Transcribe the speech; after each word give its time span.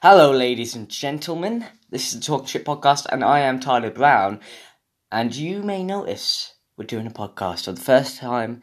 Hello, 0.00 0.30
ladies 0.30 0.76
and 0.76 0.88
gentlemen. 0.88 1.66
This 1.90 2.12
is 2.12 2.20
the 2.20 2.24
Talk 2.24 2.46
Shit 2.46 2.64
podcast, 2.64 3.06
and 3.10 3.24
I 3.24 3.40
am 3.40 3.58
Tyler 3.58 3.90
Browne. 3.90 4.38
And 5.10 5.34
you 5.34 5.60
may 5.60 5.82
notice 5.82 6.54
we're 6.76 6.84
doing 6.84 7.08
a 7.08 7.10
podcast 7.10 7.64
for 7.64 7.72
the 7.72 7.80
first 7.80 8.16
time 8.16 8.62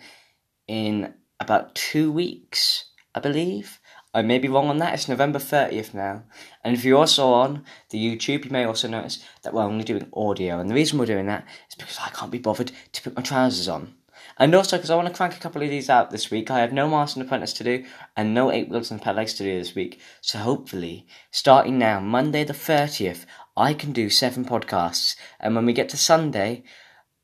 in 0.65 1.13
about 1.37 1.75
two 1.75 2.09
weeks, 2.09 2.85
I 3.13 3.19
believe. 3.19 3.81
I 4.13 4.21
may 4.21 4.39
be 4.39 4.47
wrong 4.47 4.69
on 4.69 4.77
that. 4.77 4.93
It's 4.93 5.09
November 5.09 5.39
30th 5.39 5.93
now. 5.93 6.23
And 6.63 6.73
if 6.73 6.85
you're 6.85 6.99
also 6.99 7.27
on 7.27 7.65
the 7.89 7.97
YouTube, 7.97 8.45
you 8.45 8.51
may 8.51 8.63
also 8.63 8.87
notice 8.87 9.21
that 9.43 9.53
we're 9.53 9.63
only 9.63 9.83
doing 9.83 10.07
audio. 10.13 10.61
And 10.61 10.69
the 10.69 10.75
reason 10.75 10.97
we're 10.97 11.05
doing 11.05 11.25
that 11.25 11.45
is 11.67 11.75
because 11.75 11.99
I 11.99 12.11
can't 12.11 12.31
be 12.31 12.37
bothered 12.37 12.71
to 12.93 13.01
put 13.01 13.17
my 13.17 13.21
trousers 13.21 13.67
on. 13.67 13.93
And 14.37 14.53
also 14.53 14.77
because 14.77 14.89
I 14.89 14.95
want 14.95 15.07
to 15.07 15.13
crank 15.13 15.35
a 15.35 15.39
couple 15.39 15.61
of 15.61 15.69
these 15.69 15.89
out 15.89 16.11
this 16.11 16.29
week. 16.29 16.51
I 16.51 16.59
have 16.59 16.73
no 16.73 16.89
Master 16.89 17.19
and 17.19 17.27
Apprentice 17.27 17.53
to 17.53 17.63
do 17.63 17.85
and 18.17 18.33
no 18.33 18.51
Eight 18.51 18.69
Wheels 18.69 18.91
and 18.91 19.01
Pedelecs 19.01 19.37
to 19.37 19.43
do 19.43 19.57
this 19.57 19.75
week. 19.75 19.99
So 20.21 20.39
hopefully, 20.39 21.07
starting 21.31 21.77
now, 21.77 21.99
Monday 21.99 22.43
the 22.43 22.53
30th, 22.53 23.25
I 23.55 23.73
can 23.73 23.93
do 23.93 24.09
seven 24.09 24.43
podcasts. 24.43 25.15
And 25.39 25.55
when 25.55 25.65
we 25.65 25.73
get 25.73 25.89
to 25.89 25.97
Sunday, 25.97 26.63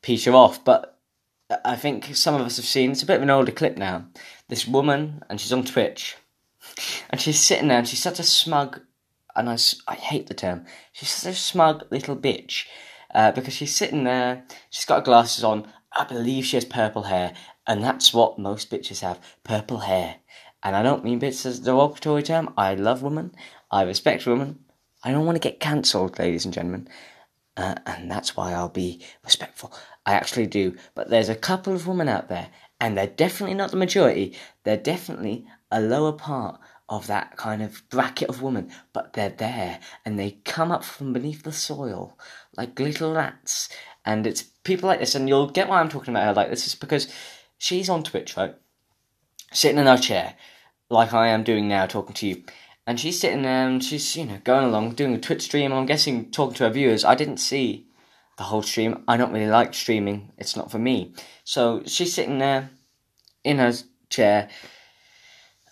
peter 0.00 0.32
off. 0.32 0.64
But 0.64 0.98
I 1.64 1.76
think 1.76 2.16
some 2.16 2.34
of 2.34 2.40
us 2.40 2.56
have 2.56 2.66
seen 2.66 2.90
it's 2.90 3.04
a 3.04 3.06
bit 3.06 3.16
of 3.16 3.22
an 3.22 3.30
older 3.30 3.52
clip 3.52 3.76
now. 3.76 4.06
This 4.48 4.66
woman, 4.66 5.22
and 5.30 5.40
she's 5.40 5.52
on 5.52 5.64
Twitch, 5.64 6.16
and 7.10 7.20
she's 7.20 7.40
sitting 7.40 7.68
there, 7.68 7.78
and 7.78 7.88
she's 7.88 8.02
such 8.02 8.18
a 8.18 8.24
smug, 8.24 8.80
and 9.34 9.48
I, 9.48 9.56
I 9.88 9.94
hate 9.94 10.26
the 10.26 10.34
term. 10.34 10.64
She's 10.92 11.10
such 11.10 11.34
a 11.34 11.36
smug 11.36 11.84
little 11.90 12.16
bitch 12.16 12.66
uh, 13.14 13.32
because 13.32 13.54
she's 13.54 13.74
sitting 13.74 14.04
there, 14.04 14.44
she's 14.70 14.84
got 14.84 15.04
glasses 15.04 15.44
on. 15.44 15.66
I 15.92 16.04
believe 16.04 16.46
she 16.46 16.56
has 16.56 16.64
purple 16.64 17.04
hair, 17.04 17.34
and 17.66 17.82
that's 17.82 18.14
what 18.14 18.38
most 18.38 18.70
bitches 18.70 19.00
have 19.00 19.20
purple 19.44 19.80
hair. 19.80 20.16
And 20.62 20.76
I 20.76 20.82
don't 20.82 21.04
mean 21.04 21.20
bitches 21.20 21.46
as 21.46 21.58
a 21.58 21.64
derogatory 21.64 22.22
term. 22.22 22.54
I 22.56 22.74
love 22.74 23.02
women, 23.02 23.34
I 23.70 23.82
respect 23.82 24.26
women. 24.26 24.60
I 25.04 25.10
don't 25.10 25.26
want 25.26 25.36
to 25.36 25.48
get 25.48 25.60
cancelled, 25.60 26.18
ladies 26.18 26.44
and 26.44 26.54
gentlemen. 26.54 26.88
Uh, 27.56 27.74
and 27.84 28.10
that's 28.10 28.36
why 28.36 28.52
I'll 28.52 28.68
be 28.68 29.04
respectful. 29.24 29.74
I 30.06 30.14
actually 30.14 30.46
do. 30.46 30.76
But 30.94 31.10
there's 31.10 31.28
a 31.28 31.34
couple 31.34 31.74
of 31.74 31.86
women 31.86 32.08
out 32.08 32.28
there, 32.28 32.48
and 32.80 32.96
they're 32.96 33.06
definitely 33.06 33.54
not 33.54 33.70
the 33.70 33.76
majority. 33.76 34.36
They're 34.64 34.76
definitely 34.76 35.46
a 35.72 35.80
lower 35.80 36.12
part 36.12 36.60
of 36.88 37.06
that 37.06 37.36
kind 37.36 37.62
of 37.62 37.82
bracket 37.88 38.28
of 38.28 38.42
women, 38.42 38.70
but 38.92 39.14
they're 39.14 39.30
there 39.30 39.80
and 40.04 40.18
they 40.18 40.38
come 40.44 40.70
up 40.70 40.84
from 40.84 41.12
beneath 41.12 41.42
the 41.42 41.52
soil 41.52 42.18
like 42.56 42.78
little 42.78 43.14
rats. 43.14 43.68
And 44.04 44.26
it's 44.26 44.42
people 44.42 44.88
like 44.88 45.00
this, 45.00 45.14
and 45.14 45.28
you'll 45.28 45.48
get 45.48 45.68
why 45.68 45.80
I'm 45.80 45.88
talking 45.88 46.12
about 46.12 46.26
her 46.26 46.34
like 46.34 46.50
this, 46.50 46.66
is 46.66 46.74
because 46.74 47.12
she's 47.56 47.88
on 47.88 48.02
Twitch, 48.02 48.36
right? 48.36 48.54
Sitting 49.52 49.78
in 49.78 49.86
her 49.86 49.96
chair, 49.96 50.34
like 50.90 51.14
I 51.14 51.28
am 51.28 51.44
doing 51.44 51.68
now, 51.68 51.86
talking 51.86 52.14
to 52.14 52.26
you. 52.26 52.44
And 52.86 52.98
she's 52.98 53.20
sitting 53.20 53.42
there 53.42 53.68
and 53.68 53.82
she's, 53.82 54.16
you 54.16 54.24
know, 54.24 54.40
going 54.42 54.66
along, 54.66 54.94
doing 54.94 55.14
a 55.14 55.20
Twitch 55.20 55.42
stream, 55.42 55.72
I'm 55.72 55.86
guessing 55.86 56.30
talking 56.30 56.54
to 56.56 56.64
her 56.64 56.70
viewers. 56.70 57.04
I 57.04 57.14
didn't 57.14 57.36
see 57.36 57.86
the 58.38 58.44
whole 58.44 58.62
stream. 58.62 59.04
I 59.06 59.16
don't 59.16 59.32
really 59.32 59.46
like 59.46 59.72
streaming, 59.72 60.32
it's 60.36 60.56
not 60.56 60.70
for 60.70 60.78
me. 60.78 61.14
So 61.44 61.82
she's 61.86 62.12
sitting 62.12 62.38
there 62.38 62.70
in 63.44 63.58
her 63.58 63.72
chair, 64.10 64.48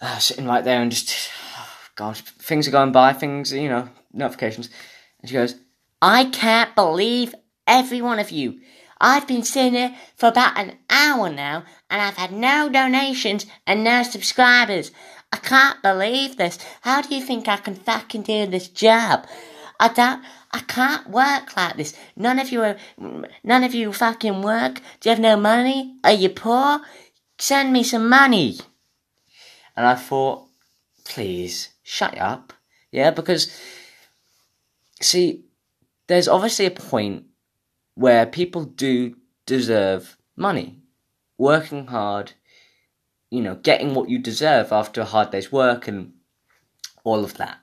uh, 0.01 0.19
sitting 0.19 0.47
right 0.47 0.65
there, 0.65 0.83
and 0.83 0.91
just, 0.91 1.31
gosh, 1.97 2.21
things 2.21 2.67
are 2.69 2.73
going 2.73 2.93
by, 2.93 3.13
things, 3.13 3.53
you 3.53 3.69
know, 3.69 3.89
notifications. 4.13 4.71
And 5.21 5.29
she 5.29 5.35
goes, 5.35 5.57
I 6.03 6.27
can't 6.27 6.75
believe 6.75 7.35
every 7.67 8.01
one 8.01 8.19
of 8.19 8.31
you. 8.31 8.61
I've 9.01 9.27
been 9.27 9.45
sitting 9.45 9.75
here 9.75 9.97
for 10.17 10.29
about 10.29 10.59
an 10.59 10.77
hour 10.91 11.31
now, 11.31 11.65
and 11.89 12.03
I've 12.03 12.17
had 12.17 12.33
no 12.33 12.69
donations 12.69 13.47
and 13.67 13.83
no 13.83 14.03
subscribers. 14.03 14.91
I 15.33 15.39
can't 15.39 15.83
believe 15.83 16.37
this. 16.37 16.59
How 16.83 17.01
do 17.01 17.15
you 17.15 17.23
think 17.23 17.49
I 17.49 17.57
can 17.57 17.75
fucking 17.75 18.23
do 18.23 18.47
this 18.47 18.69
job? 18.69 19.27
I 19.79 19.89
don't. 19.89 20.23
I 20.53 20.61
can't 20.61 21.09
work 21.09 21.57
like 21.57 21.77
this. 21.77 21.97
None 22.17 22.39
of 22.39 22.51
you 22.51 22.63
are. 22.63 22.77
None 23.45 23.65
of 23.65 23.75
you 23.75 23.93
fucking 23.93 24.43
work. 24.43 24.81
Do 25.01 25.09
you 25.09 25.11
have 25.11 25.21
no 25.21 25.37
money? 25.37 25.97
Are 26.05 26.13
you 26.13 26.29
poor? 26.29 26.81
Send 27.39 27.73
me 27.73 27.83
some 27.83 28.09
money. 28.09 28.59
And 29.81 29.89
I 29.89 29.95
thought, 29.95 30.47
please 31.07 31.71
shut 31.83 32.19
up. 32.19 32.53
Yeah, 32.93 33.13
because 33.13 33.51
see, 35.01 35.47
there's 36.07 36.29
obviously 36.29 36.67
a 36.67 36.71
point 36.71 37.25
where 37.95 38.27
people 38.27 38.65
do 38.65 39.17
deserve 39.47 40.19
money, 40.37 40.83
working 41.39 41.87
hard, 41.87 42.33
you 43.31 43.41
know, 43.41 43.55
getting 43.55 43.95
what 43.95 44.11
you 44.11 44.19
deserve 44.19 44.71
after 44.71 45.01
a 45.01 45.07
hard 45.07 45.31
day's 45.31 45.51
work 45.51 45.89
and 45.89 46.13
all 47.03 47.25
of 47.25 47.39
that, 47.39 47.61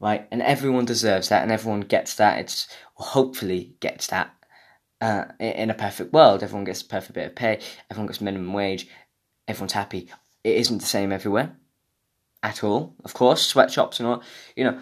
right? 0.00 0.28
And 0.30 0.42
everyone 0.42 0.84
deserves 0.84 1.30
that, 1.30 1.42
and 1.42 1.50
everyone 1.50 1.80
gets 1.80 2.16
that. 2.16 2.40
It's 2.40 2.68
hopefully 2.92 3.74
gets 3.80 4.08
that. 4.08 4.34
Uh, 5.00 5.24
in 5.40 5.70
a 5.70 5.74
perfect 5.74 6.12
world, 6.12 6.42
everyone 6.42 6.64
gets 6.64 6.82
a 6.82 6.88
perfect 6.88 7.14
bit 7.14 7.28
of 7.28 7.34
pay. 7.34 7.58
Everyone 7.90 8.08
gets 8.08 8.20
minimum 8.20 8.52
wage. 8.52 8.86
Everyone's 9.48 9.72
happy. 9.72 10.10
It 10.48 10.58
isn't 10.58 10.78
the 10.78 10.86
same 10.86 11.12
everywhere, 11.12 11.56
at 12.42 12.64
all. 12.64 12.94
Of 13.04 13.14
course, 13.14 13.46
sweatshops 13.46 14.00
and 14.00 14.08
all. 14.08 14.22
You 14.56 14.64
know, 14.64 14.80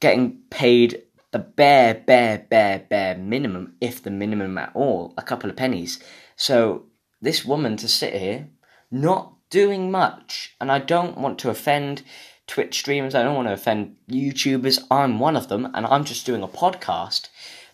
getting 0.00 0.38
paid 0.50 1.02
the 1.32 1.38
bare, 1.38 1.94
bare, 1.94 2.46
bare, 2.50 2.86
bare 2.88 3.16
minimum, 3.16 3.74
if 3.80 4.02
the 4.02 4.10
minimum 4.10 4.56
at 4.58 4.70
all, 4.74 5.14
a 5.16 5.22
couple 5.22 5.50
of 5.50 5.56
pennies. 5.56 5.98
So 6.36 6.86
this 7.20 7.44
woman 7.44 7.76
to 7.78 7.88
sit 7.88 8.14
here, 8.14 8.48
not 8.90 9.34
doing 9.48 9.90
much, 9.90 10.54
and 10.60 10.70
I 10.70 10.78
don't 10.78 11.18
want 11.18 11.38
to 11.40 11.50
offend 11.50 12.02
Twitch 12.46 12.78
streamers, 12.78 13.14
I 13.14 13.22
don't 13.22 13.36
want 13.36 13.48
to 13.48 13.54
offend 13.54 13.96
YouTubers, 14.10 14.82
I'm 14.90 15.18
one 15.18 15.36
of 15.36 15.48
them, 15.48 15.70
and 15.74 15.86
I'm 15.86 16.04
just 16.04 16.26
doing 16.26 16.42
a 16.42 16.48
podcast. 16.48 17.28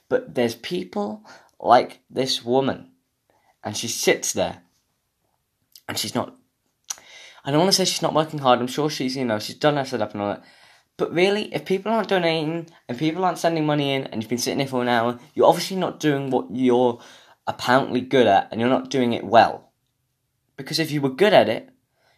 But 0.09 0.35
there's 0.35 0.55
people 0.55 1.25
like 1.59 2.01
this 2.09 2.45
woman, 2.45 2.91
and 3.65 3.77
she 3.77 3.89
sits 3.89 4.33
there, 4.33 4.63
and 5.89 5.99
she's 5.99 6.15
not. 6.15 6.37
I 7.49 7.51
don't 7.51 7.61
want 7.61 7.73
to 7.73 7.77
say 7.77 7.87
she's 7.87 8.03
not 8.03 8.13
working 8.13 8.41
hard. 8.41 8.61
I'm 8.61 8.67
sure 8.67 8.91
she's, 8.91 9.17
you 9.17 9.25
know, 9.25 9.39
she's 9.39 9.57
done 9.57 9.79
her 9.79 9.85
setup 9.87 10.13
and 10.13 10.21
all 10.21 10.29
that. 10.29 10.45
But 10.99 11.15
really, 11.15 11.45
if 11.55 11.65
people 11.65 11.91
aren't 11.91 12.11
donating 12.11 12.69
and 12.87 12.99
people 12.99 13.25
aren't 13.25 13.39
sending 13.39 13.65
money 13.65 13.95
in 13.95 14.05
and 14.05 14.23
you've 14.23 14.29
been 14.29 14.37
sitting 14.37 14.59
here 14.59 14.69
for 14.69 14.83
an 14.83 14.89
hour, 14.91 15.19
you're 15.33 15.47
obviously 15.47 15.79
not 15.79 15.99
doing 15.99 16.29
what 16.29 16.49
you're 16.53 17.01
apparently 17.47 18.03
good 18.03 18.27
at 18.27 18.49
and 18.53 18.61
you're 18.61 18.69
not 18.69 18.91
doing 18.91 19.15
it 19.15 19.25
well. 19.25 19.73
Because 20.59 20.79
if 20.79 20.91
you 20.91 21.01
were 21.01 21.09
good 21.09 21.33
at 21.33 21.49
it, 21.49 21.71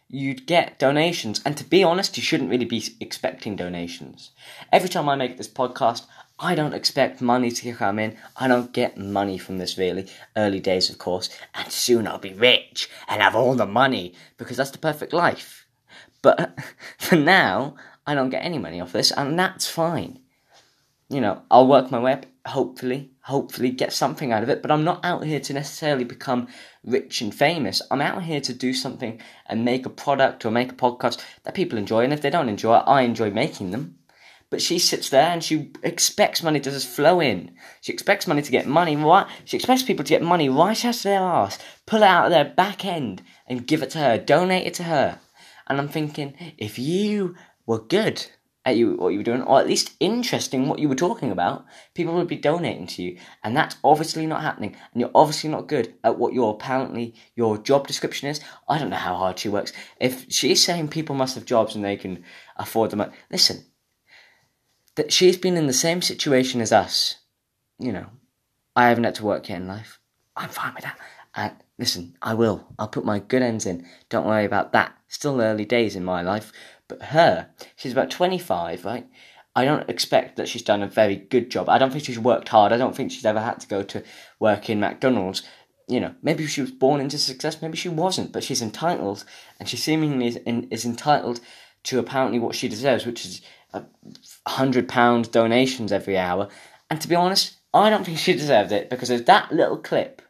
you'd 0.09 0.47
get 0.47 0.77
donations. 0.77 1.41
And 1.45 1.55
to 1.55 1.63
be 1.63 1.81
honest, 1.81 2.17
you 2.17 2.23
shouldn't 2.23 2.49
really 2.49 2.65
be 2.65 2.83
expecting 2.99 3.55
donations. 3.55 4.31
Every 4.69 4.89
time 4.89 5.07
I 5.07 5.15
make 5.15 5.37
this 5.37 5.47
podcast, 5.47 6.07
I 6.43 6.55
don't 6.55 6.73
expect 6.73 7.21
money 7.21 7.51
to 7.51 7.73
come 7.73 7.99
in. 7.99 8.17
I 8.35 8.47
don't 8.47 8.73
get 8.73 8.97
money 8.97 9.37
from 9.37 9.59
this 9.59 9.77
really. 9.77 10.07
Early 10.35 10.59
days, 10.59 10.89
of 10.89 10.97
course. 10.97 11.29
And 11.53 11.71
soon 11.71 12.07
I'll 12.07 12.17
be 12.17 12.33
rich 12.33 12.89
and 13.07 13.21
have 13.21 13.35
all 13.35 13.53
the 13.53 13.67
money 13.67 14.15
because 14.37 14.57
that's 14.57 14.71
the 14.71 14.79
perfect 14.79 15.13
life. 15.13 15.67
But 16.23 16.57
for 16.97 17.15
now, 17.15 17.75
I 18.07 18.15
don't 18.15 18.31
get 18.31 18.43
any 18.43 18.57
money 18.57 18.81
off 18.81 18.91
this, 18.91 19.11
and 19.11 19.37
that's 19.37 19.67
fine. 19.67 20.19
You 21.09 21.21
know, 21.21 21.43
I'll 21.51 21.67
work 21.67 21.91
my 21.91 21.99
way 21.99 22.13
up, 22.13 22.25
hopefully, 22.47 23.11
hopefully 23.21 23.69
get 23.69 23.93
something 23.93 24.31
out 24.31 24.41
of 24.41 24.49
it. 24.49 24.63
But 24.63 24.71
I'm 24.71 24.83
not 24.83 25.05
out 25.05 25.23
here 25.23 25.41
to 25.41 25.53
necessarily 25.53 26.05
become 26.05 26.47
rich 26.83 27.21
and 27.21 27.35
famous. 27.35 27.81
I'm 27.91 28.01
out 28.01 28.23
here 28.23 28.41
to 28.41 28.53
do 28.53 28.73
something 28.73 29.21
and 29.45 29.63
make 29.63 29.85
a 29.85 29.89
product 29.89 30.43
or 30.45 30.51
make 30.51 30.71
a 30.71 30.75
podcast 30.75 31.23
that 31.43 31.53
people 31.53 31.77
enjoy. 31.77 32.03
And 32.03 32.13
if 32.13 32.21
they 32.21 32.31
don't 32.31 32.49
enjoy 32.49 32.77
it, 32.77 32.83
I 32.87 33.01
enjoy 33.01 33.29
making 33.29 33.69
them. 33.71 33.99
But 34.51 34.61
she 34.61 34.79
sits 34.79 35.09
there 35.09 35.29
and 35.29 35.41
she 35.41 35.71
expects 35.81 36.43
money 36.43 36.59
to 36.59 36.69
just 36.69 36.87
flow 36.87 37.21
in. 37.21 37.55
She 37.79 37.93
expects 37.93 38.27
money 38.27 38.41
to 38.41 38.51
get 38.51 38.67
money 38.67 38.97
right. 38.97 39.25
She 39.45 39.55
expects 39.55 39.81
people 39.81 40.03
to 40.03 40.09
get 40.09 40.21
money 40.21 40.49
right 40.49 40.85
out 40.85 40.97
of 40.97 41.03
their 41.03 41.21
ass, 41.21 41.57
pull 41.87 42.03
it 42.03 42.07
out 42.07 42.25
of 42.25 42.31
their 42.31 42.45
back 42.45 42.83
end, 42.83 43.23
and 43.47 43.65
give 43.65 43.81
it 43.81 43.91
to 43.91 43.99
her, 43.99 44.17
donate 44.17 44.67
it 44.67 44.73
to 44.75 44.83
her. 44.83 45.19
And 45.67 45.79
I'm 45.79 45.87
thinking, 45.87 46.35
if 46.57 46.77
you 46.77 47.35
were 47.65 47.79
good 47.79 48.27
at 48.65 48.75
you 48.75 48.95
what 48.95 49.09
you 49.09 49.19
were 49.19 49.23
doing, 49.23 49.41
or 49.41 49.61
at 49.61 49.67
least 49.67 49.93
interesting 50.01 50.67
what 50.67 50.79
you 50.79 50.89
were 50.89 50.95
talking 50.95 51.31
about, 51.31 51.65
people 51.93 52.13
would 52.13 52.27
be 52.27 52.35
donating 52.35 52.87
to 52.87 53.03
you. 53.03 53.17
And 53.45 53.55
that's 53.55 53.77
obviously 53.85 54.27
not 54.27 54.41
happening. 54.41 54.75
And 54.91 54.99
you're 54.99 55.11
obviously 55.15 55.49
not 55.49 55.67
good 55.67 55.93
at 56.03 56.17
what 56.19 56.33
your 56.33 56.53
apparently 56.53 57.15
your 57.35 57.57
job 57.57 57.87
description 57.87 58.27
is. 58.27 58.41
I 58.67 58.77
don't 58.77 58.89
know 58.89 58.97
how 58.97 59.15
hard 59.15 59.39
she 59.39 59.47
works. 59.47 59.71
If 59.99 60.25
she's 60.29 60.61
saying 60.63 60.89
people 60.89 61.15
must 61.15 61.35
have 61.35 61.45
jobs 61.45 61.73
and 61.73 61.85
they 61.85 61.95
can 61.95 62.25
afford 62.57 62.91
them, 62.91 63.09
listen, 63.31 63.63
that 64.95 65.11
she's 65.11 65.37
been 65.37 65.57
in 65.57 65.67
the 65.67 65.73
same 65.73 66.01
situation 66.01 66.61
as 66.61 66.71
us. 66.71 67.17
You 67.79 67.91
know, 67.91 68.07
I 68.75 68.89
haven't 68.89 69.05
had 69.05 69.15
to 69.15 69.25
work 69.25 69.49
yet 69.49 69.61
in 69.61 69.67
life. 69.67 69.99
I'm 70.35 70.49
fine 70.49 70.73
with 70.73 70.83
that. 70.83 70.97
And 71.35 71.53
listen, 71.77 72.17
I 72.21 72.33
will. 72.33 72.67
I'll 72.77 72.87
put 72.87 73.05
my 73.05 73.19
good 73.19 73.41
ends 73.41 73.65
in. 73.65 73.87
Don't 74.09 74.25
worry 74.25 74.45
about 74.45 74.73
that. 74.73 74.95
Still 75.07 75.41
early 75.41 75.65
days 75.65 75.95
in 75.95 76.03
my 76.03 76.21
life. 76.21 76.51
But 76.87 77.01
her, 77.03 77.49
she's 77.75 77.91
about 77.91 78.11
25, 78.11 78.85
right? 78.85 79.07
I 79.55 79.65
don't 79.65 79.89
expect 79.89 80.37
that 80.37 80.47
she's 80.47 80.61
done 80.61 80.81
a 80.81 80.87
very 80.87 81.15
good 81.15 81.49
job. 81.49 81.67
I 81.67 81.77
don't 81.77 81.91
think 81.91 82.05
she's 82.05 82.19
worked 82.19 82.49
hard. 82.49 82.71
I 82.71 82.77
don't 82.77 82.95
think 82.95 83.11
she's 83.11 83.25
ever 83.25 83.41
had 83.41 83.59
to 83.61 83.67
go 83.67 83.83
to 83.83 84.03
work 84.39 84.69
in 84.69 84.79
McDonald's. 84.79 85.43
You 85.87 85.99
know, 85.99 86.15
maybe 86.21 86.47
she 86.47 86.61
was 86.61 86.71
born 86.71 87.01
into 87.01 87.17
success, 87.17 87.61
maybe 87.61 87.75
she 87.75 87.89
wasn't, 87.89 88.31
but 88.31 88.43
she's 88.45 88.61
entitled, 88.61 89.25
and 89.59 89.67
she 89.67 89.75
seemingly 89.75 90.27
is, 90.27 90.37
is 90.45 90.85
entitled 90.85 91.41
to 91.83 91.99
apparently 91.99 92.39
what 92.39 92.55
she 92.55 92.69
deserves, 92.69 93.05
which 93.05 93.25
is 93.25 93.41
hundred 94.47 94.87
pound 94.87 95.31
donations 95.31 95.91
every 95.91 96.17
hour. 96.17 96.49
And 96.89 96.99
to 97.01 97.07
be 97.07 97.15
honest, 97.15 97.57
I 97.73 97.89
don't 97.89 98.05
think 98.05 98.17
she 98.17 98.33
deserved 98.33 98.71
it 98.71 98.89
because 98.89 99.09
of 99.09 99.25
that 99.25 99.51
little 99.51 99.77
clip. 99.77 100.21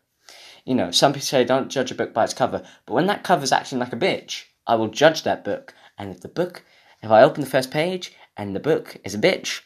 You 0.66 0.76
know, 0.76 0.92
some 0.92 1.14
people 1.14 1.26
say 1.26 1.44
don't 1.44 1.70
judge 1.70 1.92
a 1.92 1.96
book 1.96 2.14
by 2.14 2.24
its 2.24 2.34
cover, 2.34 2.64
but 2.86 2.94
when 2.94 3.08
that 3.08 3.24
cover's 3.24 3.52
acting 3.52 3.80
like 3.80 3.94
a 3.94 3.98
bitch, 3.98 4.44
I 4.68 4.76
will 4.76 4.90
judge 4.90 5.24
that 5.24 5.44
book 5.44 5.74
and 5.98 6.12
if 6.12 6.22
the 6.22 6.28
book, 6.28 6.64
if 7.02 7.10
I 7.10 7.24
open 7.24 7.42
the 7.42 7.50
first 7.50 7.72
page 7.72 8.14
and 8.38 8.56
the 8.56 8.60
book 8.60 8.98
is 9.04 9.16
a 9.16 9.20
bitch, 9.20 9.62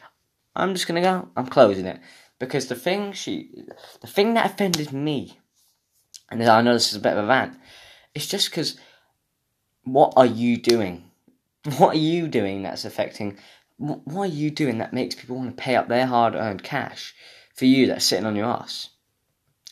I'm 0.56 0.74
just 0.74 0.88
gonna 0.88 1.02
go. 1.02 1.30
I'm 1.36 1.48
closing 1.48 1.86
it 1.86 2.00
because 2.40 2.68
the 2.68 2.76
thing 2.76 3.12
she, 3.12 3.50
the 4.02 4.08
thing 4.08 4.34
that 4.36 4.46
offended 4.46 4.94
me, 4.94 5.40
and 6.30 6.42
I 6.44 6.62
know 6.62 6.74
this 6.74 6.90
is 6.90 6.98
a 6.98 7.02
bit 7.02 7.14
of 7.14 7.24
a 7.24 7.28
rant, 7.28 7.58
it's 8.14 8.28
just 8.28 8.50
because. 8.50 8.78
What 9.84 10.14
are 10.16 10.26
you 10.26 10.58
doing? 10.58 11.12
What 11.78 11.96
are 11.96 12.00
you 12.00 12.28
doing 12.28 12.64
that's 12.64 12.86
affecting? 12.86 13.38
What 13.78 14.30
are 14.30 14.34
you 14.34 14.52
doing 14.52 14.78
that 14.78 14.94
makes 14.94 15.16
people 15.16 15.36
want 15.36 15.56
to 15.56 15.62
pay 15.62 15.76
up 15.76 15.88
their 15.88 16.06
hard-earned 16.06 16.64
cash 16.64 17.14
for 17.56 17.66
you 17.66 17.88
that's 17.88 18.06
sitting 18.06 18.26
on 18.26 18.36
your 18.36 18.46
ass? 18.46 18.90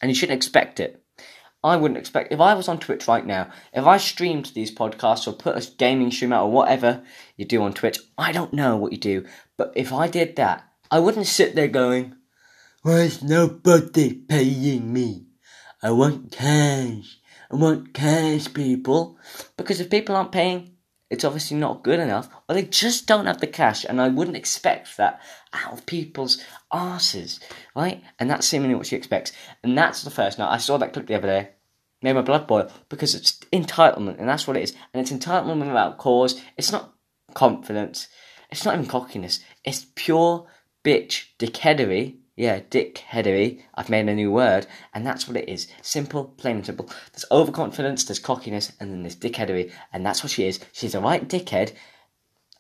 And 0.02 0.12
you 0.12 0.16
shouldn't 0.16 0.36
expect 0.36 0.80
it. 0.80 1.04
I 1.64 1.78
wouldn't 1.78 1.98
expect 1.98 2.34
if 2.34 2.42
I 2.42 2.56
was 2.56 2.68
on 2.68 2.80
Twitch 2.80 3.08
right 3.08 3.26
now, 3.26 3.50
if 3.72 3.86
I 3.86 3.96
streamed 3.98 4.48
these 4.48 4.76
podcasts 4.76 5.28
or 5.28 5.32
put 5.32 5.56
a 5.56 5.72
gaming 5.78 6.12
stream 6.12 6.34
out 6.34 6.46
or 6.46 6.52
whatever 6.52 7.04
you 7.38 7.46
do 7.46 7.62
on 7.62 7.72
Twitch, 7.72 8.00
I 8.18 8.34
don't 8.34 8.52
know 8.52 8.76
what 8.76 8.92
you 8.92 8.98
do, 8.98 9.26
but 9.56 9.72
if 9.76 9.94
I 9.94 10.10
did 10.10 10.36
that, 10.36 10.66
I 10.92 11.00
wouldn't 11.00 11.28
sit 11.28 11.56
there 11.56 11.70
going, 11.70 12.16
Why's 12.82 13.24
nobody 13.24 14.14
paying 14.14 14.92
me? 14.92 15.28
I 15.82 15.92
want 15.92 16.34
cash. 16.34 17.18
I 17.50 17.56
want 17.56 17.94
cash, 17.94 18.54
people. 18.54 19.18
Because 19.56 19.80
if 19.80 19.90
people 19.90 20.18
aren't 20.18 20.34
paying, 20.34 20.73
it's 21.14 21.24
obviously 21.24 21.56
not 21.58 21.84
good 21.84 22.00
enough, 22.00 22.28
or 22.50 22.56
they 22.56 22.64
just 22.64 23.06
don't 23.06 23.28
have 23.28 23.40
the 23.40 23.46
cash, 23.46 23.86
and 23.86 24.02
I 24.02 24.08
wouldn't 24.08 24.36
expect 24.36 24.98
that 24.98 25.22
out 25.54 25.72
of 25.72 25.86
people's 25.86 26.44
asses, 26.72 27.40
right? 27.76 28.02
And 28.18 28.32
that's 28.32 28.48
seemingly 28.48 28.74
what 28.74 28.88
she 28.88 28.96
expects. 28.96 29.32
And 29.64 29.78
that's 29.78 30.02
the 30.02 30.10
first. 30.10 30.40
Now, 30.40 30.50
I 30.50 30.58
saw 30.58 30.78
that 30.78 30.92
clip 30.92 31.06
the 31.06 31.14
other 31.14 31.28
day, 31.28 31.50
made 32.02 32.14
my 32.14 32.24
blood 32.24 32.48
boil, 32.48 32.72
because 32.90 33.14
it's 33.14 33.34
entitlement, 33.54 34.18
and 34.18 34.28
that's 34.28 34.48
what 34.48 34.58
it 34.58 34.64
is. 34.64 34.76
And 34.92 35.02
it's 35.02 35.12
entitlement 35.12 35.68
without 35.68 36.00
cause. 36.00 36.42
It's 36.58 36.72
not 36.72 36.96
confidence. 37.36 38.08
It's 38.50 38.66
not 38.66 38.74
even 38.74 38.88
cockiness. 38.88 39.40
It's 39.64 39.86
pure 39.94 40.48
bitch 40.84 41.26
dickheadery 41.38 42.18
yeah, 42.36 42.62
dickheadery. 42.62 43.62
I've 43.76 43.90
made 43.90 44.10
a 44.10 44.16
new 44.16 44.32
word, 44.32 44.66
and 44.94 45.06
that's 45.06 45.28
what 45.28 45.38
it 45.38 45.48
is. 45.48 45.68
Simple, 45.82 46.26
plain 46.26 46.58
and 46.58 46.66
simple. 46.66 46.90
There's 47.12 47.26
overconfidence, 47.32 48.06
there's 48.06 48.20
cockiness, 48.20 48.72
and 48.80 48.92
then 48.92 49.04
there's 49.04 49.16
dickheadery, 49.16 49.72
and 49.92 50.06
that's 50.06 50.24
what 50.24 50.32
she 50.32 50.48
is. 50.48 50.60
She's 50.72 50.96
a 50.96 51.02
right 51.02 51.28
dickhead. 51.28 51.74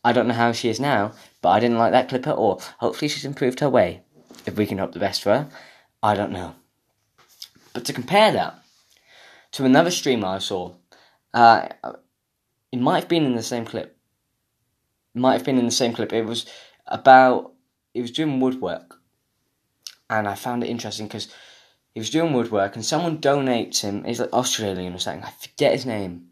I 0.04 0.14
don't 0.14 0.28
know 0.28 0.36
how 0.36 0.52
she 0.52 0.70
is 0.70 0.80
now, 0.80 1.14
but 1.42 1.50
I 1.50 1.60
didn't 1.60 1.78
like 1.78 1.92
that 1.92 2.10
clip 2.10 2.28
at 2.28 2.36
all. 2.36 2.62
Hopefully, 2.80 3.10
she's 3.10 3.26
improved 3.26 3.62
her 3.62 3.70
way. 3.70 4.02
If 4.46 4.58
we 4.58 4.68
can 4.68 4.78
hope 4.78 4.92
the 4.92 5.00
best 5.00 5.24
for 5.24 5.30
her, 5.30 5.50
I 6.04 6.14
don't 6.14 6.32
know. 6.32 6.54
But 7.74 7.86
to 7.86 7.94
compare 7.94 8.32
that 8.32 8.60
to 9.54 9.66
another 9.66 9.90
streamer 9.90 10.28
I 10.28 10.40
saw, 10.40 10.74
uh, 11.34 11.70
it 12.72 12.80
might 12.80 13.00
have 13.00 13.10
been 13.10 13.26
in 13.26 13.36
the 13.36 13.42
same 13.42 13.66
clip. 13.66 13.98
It 15.16 15.20
might 15.20 15.34
have 15.34 15.46
been 15.46 15.58
in 15.58 15.66
the 15.66 15.72
same 15.72 15.94
clip. 15.94 16.14
It 16.14 16.26
was 16.26 16.46
about. 16.86 17.54
It 17.96 18.02
was 18.02 18.12
doing 18.12 18.40
woodwork 18.40 19.00
and 20.20 20.28
I 20.28 20.36
found 20.36 20.64
it 20.64 20.70
interesting 20.70 21.08
because 21.08 21.28
he 21.94 22.00
was 22.00 22.10
doing 22.10 22.34
woodwork 22.34 22.76
and 22.76 22.86
someone 22.86 23.20
donates 23.20 23.82
him. 23.82 24.04
He's 24.04 24.20
like 24.20 24.34
Australian 24.34 24.94
or 24.94 25.00
something. 25.00 25.24
I 25.24 25.32
forget 25.32 25.74
his 25.74 25.86
name. 25.86 26.28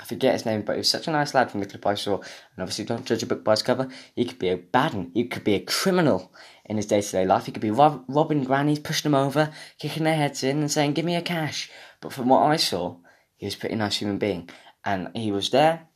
I 0.00 0.04
forget 0.04 0.32
his 0.32 0.46
name, 0.46 0.62
but 0.62 0.72
he 0.72 0.78
was 0.78 0.88
such 0.88 1.06
a 1.06 1.10
nice 1.10 1.34
lad 1.34 1.50
from 1.50 1.60
the 1.60 1.66
clip 1.66 1.86
I 1.86 1.94
saw. 1.94 2.16
And 2.16 2.60
obviously, 2.60 2.86
don't 2.86 3.04
judge 3.04 3.22
a 3.22 3.26
book 3.26 3.44
by 3.44 3.52
its 3.52 3.62
cover. 3.62 3.88
He 4.14 4.24
could 4.24 4.38
be 4.38 4.48
a 4.48 4.56
bad 4.56 4.94
one. 4.94 5.10
He 5.12 5.24
could 5.24 5.44
be 5.44 5.54
a 5.54 5.60
criminal 5.60 6.32
in 6.64 6.76
his 6.76 6.86
day 6.86 7.02
to 7.02 7.12
day 7.12 7.26
life. 7.26 7.44
He 7.44 7.52
could 7.52 7.62
be 7.62 7.70
rob- 7.70 8.04
robbing 8.08 8.44
grannies, 8.44 8.78
pushing 8.78 9.10
them 9.10 9.20
over, 9.20 9.52
kicking 9.78 10.04
their 10.04 10.16
heads 10.16 10.42
in, 10.42 10.60
and 10.60 10.70
saying, 10.70 10.94
"Give 10.94 11.04
me 11.04 11.14
a 11.14 11.22
cash." 11.22 11.70
But 12.00 12.12
from 12.12 12.28
what 12.28 12.40
I 12.40 12.56
saw, 12.56 12.96
he 13.36 13.46
was 13.46 13.54
a 13.54 13.58
pretty 13.58 13.74
nice 13.74 13.98
human 13.98 14.18
being, 14.18 14.48
and 14.84 15.10
he 15.14 15.30
was 15.30 15.50
there 15.50 15.88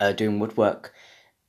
uh, 0.00 0.12
doing 0.12 0.40
woodwork, 0.40 0.92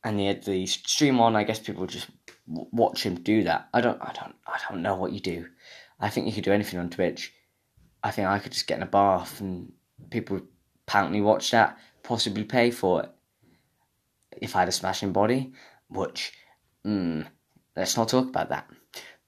and 0.04 0.20
he 0.20 0.28
had 0.28 0.44
the 0.44 0.68
stream 0.68 1.20
on. 1.20 1.36
I 1.36 1.44
guess 1.44 1.60
people 1.60 1.88
just 1.88 2.08
watch 2.48 3.04
him 3.04 3.16
do 3.16 3.44
that. 3.44 3.68
I 3.74 3.82
don't, 3.82 4.02
I 4.02 4.14
don't, 4.14 4.36
I 4.48 4.60
don't 4.70 4.82
know 4.82 4.96
what 4.96 5.12
you 5.12 5.20
do. 5.20 5.48
I 6.00 6.10
think 6.10 6.28
you 6.28 6.34
could 6.34 6.44
do 6.44 6.54
anything 6.54 6.80
on 6.80 6.90
Twitch. 6.90 7.34
I 8.04 8.12
think 8.12 8.28
I 8.28 8.40
could 8.40 8.52
just 8.52 8.68
get 8.68 8.78
in 8.78 8.84
a 8.84 8.88
bath 8.88 9.42
and 9.42 9.72
people 10.10 10.38
would 10.38 10.48
apparently 10.88 11.22
watch 11.22 11.52
that, 11.52 11.78
possibly 12.04 12.44
pay 12.44 12.72
for 12.72 13.04
it. 13.04 13.10
If 14.42 14.56
I 14.56 14.60
had 14.60 14.70
a 14.70 14.74
smashing 14.74 15.14
body, 15.14 15.52
which, 15.90 16.32
mm, 16.86 17.26
let's 17.76 17.98
not 17.98 18.10
talk 18.10 18.28
about 18.28 18.50
that. 18.50 18.70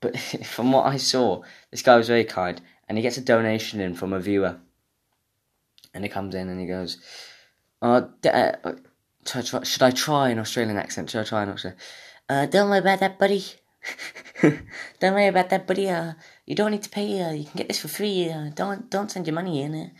But 0.02 0.18
from 0.46 0.72
what 0.72 0.86
I 0.86 0.98
saw, 0.98 1.42
this 1.72 1.82
guy 1.82 1.98
was 1.98 2.08
very 2.08 2.24
kind, 2.24 2.62
and 2.88 2.98
he 2.98 3.02
gets 3.02 3.18
a 3.18 3.22
donation 3.22 3.82
in 3.82 3.96
from 3.96 4.14
a 4.14 4.20
viewer, 4.20 4.58
and 5.94 6.04
he 6.04 6.10
comes 6.10 6.36
in 6.36 6.50
and 6.50 6.60
he 6.60 6.68
goes, 6.68 6.98
uh, 7.82 8.02
uh 8.26 8.74
should 9.26 9.84
I 9.84 9.92
try 9.92 10.30
an 10.30 10.40
Australian 10.40 10.78
accent? 10.78 11.10
Should 11.10 11.22
I 11.22 11.24
try 11.24 11.44
an 11.44 11.50
Australian? 11.50 11.80
Uh, 12.30 12.46
don't 12.46 12.70
worry 12.70 12.80
about 12.80 13.00
that, 13.00 13.18
buddy. 13.18 13.44
don't 14.42 15.14
worry 15.14 15.28
about 15.28 15.50
that, 15.50 15.66
buddy. 15.66 15.90
Uh, 15.90 16.14
you 16.46 16.56
don't 16.56 16.72
need 16.72 16.84
to 16.84 16.90
pay. 16.90 17.22
Uh, 17.22 17.32
you 17.32 17.46
can 17.46 17.58
get 17.58 17.68
this 17.68 17.80
for 17.80 17.88
free. 17.88 18.30
Uh, 18.30 18.52
don't 18.54 18.90
don't 18.92 19.10
send 19.10 19.26
your 19.26 19.34
money 19.34 19.64
in. 19.64 19.92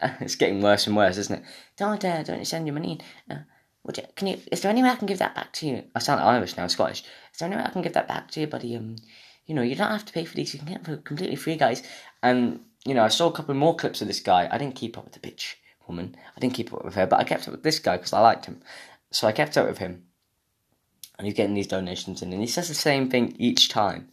Uh, 0.00 0.08
it's 0.20 0.36
getting 0.36 0.62
worse 0.62 0.86
and 0.86 0.96
worse, 0.96 1.18
isn't 1.18 1.40
it? 1.40 1.44
Don't 1.76 2.02
uh, 2.02 2.22
don't 2.22 2.46
send 2.46 2.66
your 2.66 2.74
money 2.74 3.00
in. 3.28 3.36
Uh, 3.36 3.40
would 3.84 3.98
you, 3.98 4.04
can 4.16 4.28
you? 4.28 4.40
Is 4.50 4.62
there 4.62 4.70
any 4.70 4.82
way 4.82 4.88
I 4.88 4.96
can 4.96 5.06
give 5.06 5.18
that 5.18 5.34
back 5.34 5.52
to 5.54 5.66
you? 5.66 5.84
I 5.94 5.98
sound 5.98 6.22
Irish 6.22 6.56
now, 6.56 6.66
Scottish. 6.68 7.00
Is 7.32 7.38
there 7.38 7.48
any 7.48 7.56
way 7.56 7.64
I 7.64 7.70
can 7.70 7.82
give 7.82 7.92
that 7.92 8.08
back 8.08 8.30
to 8.30 8.40
you, 8.40 8.46
buddy? 8.46 8.74
Um, 8.76 8.96
you 9.44 9.54
know, 9.54 9.60
you 9.62 9.74
don't 9.74 9.90
have 9.90 10.06
to 10.06 10.12
pay 10.12 10.24
for 10.24 10.34
these. 10.34 10.54
You 10.54 10.60
can 10.60 10.68
get 10.68 10.82
them 10.82 10.96
for 10.96 11.02
completely 11.02 11.36
free, 11.36 11.56
guys. 11.56 11.82
And 12.22 12.60
you 12.86 12.94
know, 12.94 13.04
I 13.04 13.08
saw 13.08 13.28
a 13.28 13.32
couple 13.32 13.54
more 13.54 13.76
clips 13.76 14.00
of 14.00 14.08
this 14.08 14.20
guy. 14.20 14.48
I 14.50 14.56
didn't 14.56 14.76
keep 14.76 14.96
up 14.96 15.04
with 15.04 15.12
the 15.12 15.20
bitch 15.20 15.56
woman. 15.86 16.16
I 16.34 16.40
didn't 16.40 16.54
keep 16.54 16.72
up 16.72 16.82
with 16.82 16.94
her, 16.94 17.06
but 17.06 17.20
I 17.20 17.24
kept 17.24 17.46
up 17.46 17.52
with 17.52 17.62
this 17.62 17.78
guy 17.78 17.98
because 17.98 18.14
I 18.14 18.20
liked 18.20 18.46
him. 18.46 18.62
So 19.10 19.28
I 19.28 19.32
kept 19.32 19.58
up 19.58 19.66
with 19.66 19.78
him 19.78 20.04
and 21.18 21.26
he's 21.26 21.36
getting 21.36 21.54
these 21.54 21.66
donations 21.66 22.22
in, 22.22 22.32
and 22.32 22.40
he 22.40 22.46
says 22.46 22.68
the 22.68 22.74
same 22.74 23.08
thing 23.08 23.34
each 23.38 23.68
time. 23.68 24.08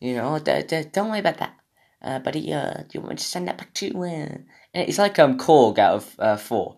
You 0.00 0.14
know, 0.14 0.34
oh, 0.34 0.38
d- 0.38 0.62
d- 0.62 0.88
don't 0.92 1.10
worry 1.10 1.18
about 1.18 1.38
that, 1.38 1.54
uh, 2.02 2.18
buddy. 2.20 2.52
Uh, 2.52 2.82
do 2.82 2.88
you 2.92 3.00
want 3.00 3.10
me 3.10 3.16
to 3.16 3.24
send 3.24 3.48
that 3.48 3.58
back 3.58 3.74
to 3.74 3.86
you? 3.86 4.02
Uh? 4.02 4.38
And 4.74 4.88
it's 4.88 4.98
like 4.98 5.18
um 5.18 5.38
Korg 5.38 5.78
out 5.78 5.94
of 5.94 6.14
uh, 6.18 6.36
Thor. 6.36 6.76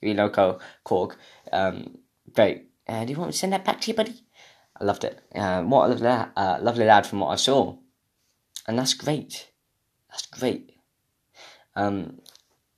You 0.00 0.14
know, 0.14 0.30
Korg. 0.30 1.16
Um, 1.52 1.98
great. 2.34 2.68
Uh, 2.88 3.04
do 3.04 3.12
you 3.12 3.18
want 3.18 3.28
me 3.28 3.32
to 3.32 3.38
send 3.38 3.52
that 3.52 3.64
back 3.64 3.80
to 3.80 3.88
you, 3.90 3.94
buddy? 3.94 4.22
I 4.80 4.84
loved 4.84 5.04
it. 5.04 5.20
Uh, 5.34 5.62
what 5.62 5.86
a 5.86 5.94
lovely, 5.94 6.08
uh, 6.08 6.58
lovely 6.60 6.84
lad 6.84 7.06
from 7.06 7.20
what 7.20 7.28
I 7.28 7.36
saw, 7.36 7.76
and 8.66 8.78
that's 8.78 8.94
great. 8.94 9.50
That's 10.10 10.26
great. 10.26 10.72
Um, 11.74 12.20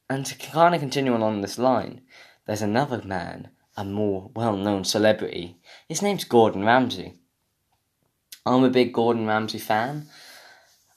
and 0.09 0.25
to 0.27 0.37
kind 0.37 0.75
of 0.75 0.81
continue 0.81 1.15
on 1.15 1.41
this 1.41 1.59
line, 1.59 2.03
there's 2.47 2.63
another 2.63 3.03
man 3.05 3.49
a 3.77 3.85
more 3.85 4.31
well 4.35 4.57
known 4.57 4.85
celebrity. 4.85 5.57
His 5.89 6.03
name's 6.03 6.25
Gordon 6.25 6.65
Ramsay. 6.65 7.15
I'm 8.47 8.65
a 8.65 8.71
big 8.71 8.93
Gordon 8.93 9.27
Ramsay 9.27 9.59
fan. 9.59 10.07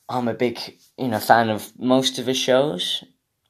I'm 0.10 0.27
a 0.27 0.34
big, 0.34 0.60
you 0.98 1.07
know, 1.07 1.19
fan 1.19 1.50
of 1.50 1.77
most 1.79 2.19
of 2.19 2.27
his 2.27 2.38
shows. 2.38 3.03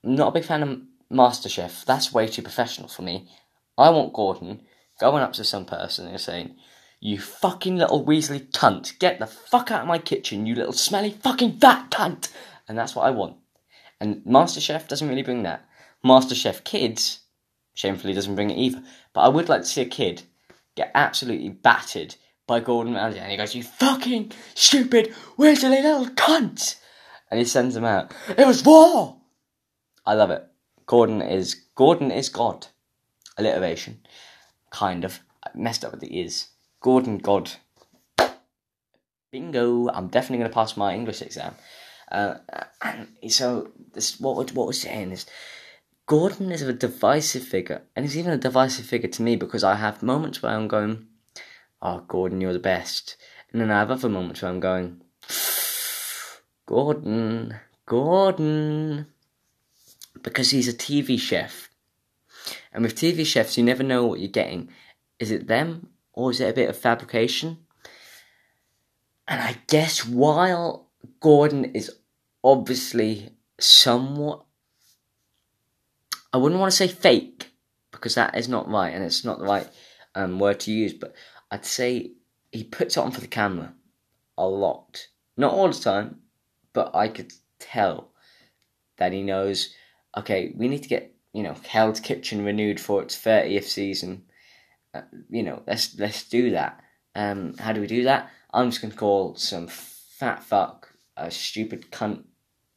I'm 0.03 0.15
not 0.15 0.29
a 0.29 0.31
big 0.31 0.45
fan 0.45 0.63
of 0.63 0.81
MasterChef. 1.11 1.85
That's 1.85 2.13
way 2.13 2.27
too 2.27 2.41
professional 2.41 2.87
for 2.87 3.01
me. 3.01 3.29
I 3.77 3.89
want 3.89 4.13
Gordon 4.13 4.61
going 4.99 5.23
up 5.23 5.33
to 5.33 5.43
some 5.43 5.65
person 5.65 6.07
and 6.07 6.19
saying, 6.19 6.55
"You 6.99 7.19
fucking 7.19 7.77
little 7.77 8.05
Weasley 8.05 8.49
cunt, 8.51 8.97
get 8.99 9.19
the 9.19 9.27
fuck 9.27 9.71
out 9.71 9.81
of 9.81 9.87
my 9.87 9.99
kitchen, 9.99 10.45
you 10.45 10.55
little 10.55 10.73
smelly 10.73 11.11
fucking 11.11 11.59
fat 11.59 11.91
cunt," 11.91 12.29
and 12.67 12.77
that's 12.77 12.95
what 12.95 13.05
I 13.05 13.11
want. 13.11 13.37
And 13.99 14.23
MasterChef 14.23 14.87
doesn't 14.87 15.07
really 15.07 15.23
bring 15.23 15.43
that. 15.43 15.65
MasterChef 16.03 16.63
Kids, 16.63 17.19
shamefully, 17.77 18.13
doesn't 18.13 18.33
bring 18.33 18.49
it 18.49 18.57
either. 18.57 18.81
But 19.13 19.21
I 19.21 19.27
would 19.29 19.49
like 19.49 19.61
to 19.61 19.67
see 19.67 19.81
a 19.81 19.85
kid 19.85 20.23
get 20.75 20.91
absolutely 20.95 21.49
battered 21.49 22.15
by 22.47 22.59
Gordon 22.59 22.95
Ramsay, 22.95 23.19
and 23.19 23.29
he 23.31 23.37
goes, 23.37 23.53
"You 23.53 23.63
fucking 23.63 24.31
stupid 24.55 25.13
Weasley 25.37 25.83
little 25.83 26.07
cunt," 26.07 26.75
and 27.29 27.39
he 27.39 27.45
sends 27.45 27.75
him 27.75 27.85
out. 27.85 28.11
It 28.35 28.47
was 28.47 28.63
war. 28.63 29.17
I 30.05 30.15
love 30.15 30.31
it. 30.31 30.43
Gordon 30.87 31.21
is 31.21 31.53
Gordon 31.75 32.09
is 32.09 32.29
God. 32.29 32.67
Alliteration, 33.37 33.99
kind 34.71 35.05
of. 35.05 35.19
I 35.45 35.51
messed 35.53 35.85
up 35.85 35.91
with 35.91 36.01
the 36.01 36.19
is. 36.19 36.47
Gordon 36.81 37.19
God. 37.19 37.51
Bingo! 39.31 39.89
I'm 39.89 40.07
definitely 40.07 40.39
going 40.39 40.49
to 40.49 40.55
pass 40.55 40.75
my 40.75 40.95
English 40.95 41.21
exam. 41.21 41.53
Uh, 42.11 42.37
and 42.81 43.07
so 43.27 43.71
this 43.93 44.19
what 44.19 44.51
what 44.53 44.65
we're 44.65 44.73
saying 44.73 45.11
is 45.11 45.25
Gordon 46.07 46.53
is 46.53 46.61
a 46.61 46.71
divisive 46.71 47.43
figure, 47.43 47.81
and 47.93 48.05
he's 48.05 48.17
even 48.17 48.31
a 48.31 48.37
divisive 48.37 48.85
figure 48.85 49.09
to 49.09 49.21
me 49.21 49.35
because 49.35 49.61
I 49.61 49.75
have 49.75 50.01
moments 50.01 50.41
where 50.41 50.53
I'm 50.53 50.69
going, 50.69 51.05
"Oh, 51.81 51.99
Gordon, 52.07 52.39
you're 52.39 52.53
the 52.53 52.59
best," 52.59 53.17
and 53.51 53.59
then 53.59 53.69
I 53.69 53.79
have 53.79 53.91
other 53.91 54.07
moments 54.07 54.41
where 54.41 54.49
I'm 54.49 54.61
going, 54.61 55.01
"Gordon, 56.65 57.59
Gordon," 57.85 59.07
because 60.23 60.51
he's 60.51 60.69
a 60.69 60.73
TV 60.73 61.17
chef, 61.17 61.69
and 62.71 62.83
with 62.83 62.95
TV 62.95 63.25
chefs, 63.25 63.57
you 63.57 63.63
never 63.65 63.83
know 63.83 64.05
what 64.05 64.21
you're 64.21 64.29
getting. 64.29 64.69
Is 65.19 65.29
it 65.29 65.47
them 65.47 65.89
or 66.13 66.31
is 66.31 66.39
it 66.39 66.49
a 66.49 66.53
bit 66.53 66.69
of 66.69 66.77
fabrication? 66.77 67.65
And 69.27 69.41
I 69.41 69.57
guess 69.67 70.05
while 70.05 70.89
Gordon 71.19 71.65
is 71.65 71.91
obviously 72.45 73.35
somewhat 73.59 74.46
I 76.33 76.37
wouldn't 76.37 76.59
want 76.59 76.71
to 76.71 76.77
say 76.77 76.87
fake 76.87 77.51
because 77.91 78.15
that 78.15 78.37
is 78.37 78.47
not 78.47 78.69
right 78.69 78.93
and 78.93 79.03
it's 79.03 79.25
not 79.25 79.39
the 79.39 79.45
right 79.45 79.67
um, 80.15 80.39
word 80.39 80.59
to 80.61 80.71
use, 80.71 80.93
but 80.93 81.15
I'd 81.51 81.65
say 81.65 82.11
he 82.51 82.63
puts 82.63 82.97
it 82.97 82.99
on 82.99 83.11
for 83.11 83.21
the 83.21 83.27
camera 83.27 83.73
a 84.37 84.47
lot. 84.47 85.07
Not 85.35 85.53
all 85.53 85.69
the 85.69 85.79
time, 85.79 86.19
but 86.73 86.95
I 86.95 87.07
could 87.07 87.33
tell 87.59 88.09
that 88.97 89.13
he 89.13 89.23
knows. 89.23 89.73
Okay, 90.17 90.53
we 90.55 90.67
need 90.67 90.83
to 90.83 90.89
get 90.89 91.13
you 91.33 91.43
know 91.43 91.55
Hell's 91.67 91.99
Kitchen 91.99 92.43
renewed 92.43 92.79
for 92.79 93.01
its 93.01 93.17
thirtieth 93.17 93.67
season. 93.67 94.23
Uh, 94.93 95.01
you 95.29 95.43
know, 95.43 95.61
let's 95.67 95.97
let's 95.99 96.27
do 96.27 96.51
that. 96.51 96.81
Um, 97.15 97.55
how 97.57 97.73
do 97.73 97.81
we 97.81 97.87
do 97.87 98.03
that? 98.03 98.29
I'm 98.53 98.69
just 98.69 98.81
gonna 98.81 98.93
call 98.93 99.35
some 99.35 99.67
fat 99.67 100.43
fuck 100.43 100.93
a 101.15 101.31
stupid 101.31 101.91
cunt 101.91 102.23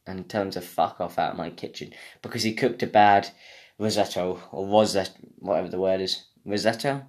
and 0.07 0.27
him 0.31 0.51
to 0.51 0.61
fuck 0.61 0.99
off 0.99 1.19
out 1.19 1.31
of 1.31 1.37
my 1.37 1.49
kitchen 1.49 1.93
because 2.21 2.43
he 2.43 2.53
cooked 2.53 2.83
a 2.83 2.87
bad 2.87 3.29
risotto 3.77 4.41
or 4.51 4.65
that 4.93 5.11
whatever 5.39 5.69
the 5.69 5.79
word 5.79 6.01
is 6.01 6.25
risotto. 6.45 7.05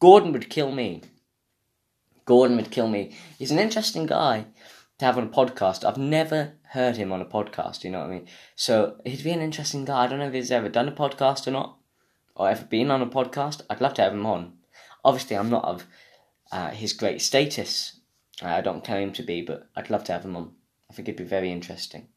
Gordon 0.00 0.32
would 0.32 0.50
kill 0.50 0.72
me. 0.72 1.02
Gordon 2.24 2.56
would 2.56 2.70
kill 2.70 2.88
me. 2.88 3.16
He's 3.38 3.50
an 3.50 3.58
interesting 3.58 4.06
guy 4.06 4.46
to 4.98 5.04
have 5.04 5.18
on 5.18 5.24
a 5.24 5.28
podcast. 5.28 5.84
I've 5.84 5.98
never 5.98 6.54
heard 6.62 6.96
him 6.96 7.12
on 7.12 7.20
a 7.20 7.26
podcast. 7.26 7.84
You 7.84 7.90
know 7.90 8.00
what 8.00 8.08
I 8.08 8.10
mean? 8.10 8.26
So 8.56 8.96
he'd 9.04 9.24
be 9.24 9.32
an 9.32 9.40
interesting 9.40 9.84
guy. 9.84 10.04
I 10.04 10.06
don't 10.06 10.18
know 10.18 10.28
if 10.28 10.34
he's 10.34 10.50
ever 10.50 10.68
done 10.68 10.88
a 10.88 10.92
podcast 10.92 11.46
or 11.46 11.50
not, 11.50 11.78
or 12.34 12.48
ever 12.48 12.64
been 12.64 12.90
on 12.90 13.02
a 13.02 13.06
podcast. 13.06 13.62
I'd 13.68 13.80
love 13.80 13.94
to 13.94 14.02
have 14.02 14.12
him 14.12 14.26
on. 14.26 14.54
Obviously, 15.04 15.36
I'm 15.36 15.50
not 15.50 15.64
of 15.64 15.86
uh, 16.52 16.70
his 16.70 16.92
great 16.92 17.20
status. 17.20 18.00
I 18.42 18.60
don't 18.60 18.84
claim 18.84 19.12
to 19.14 19.22
be, 19.22 19.42
but 19.42 19.68
I'd 19.76 19.90
love 19.90 20.04
to 20.04 20.12
have 20.12 20.24
him 20.24 20.36
on. 20.36 20.52
I 20.90 20.94
think 20.94 21.08
it'd 21.08 21.18
be 21.18 21.24
very 21.24 21.50
interesting 21.50 22.08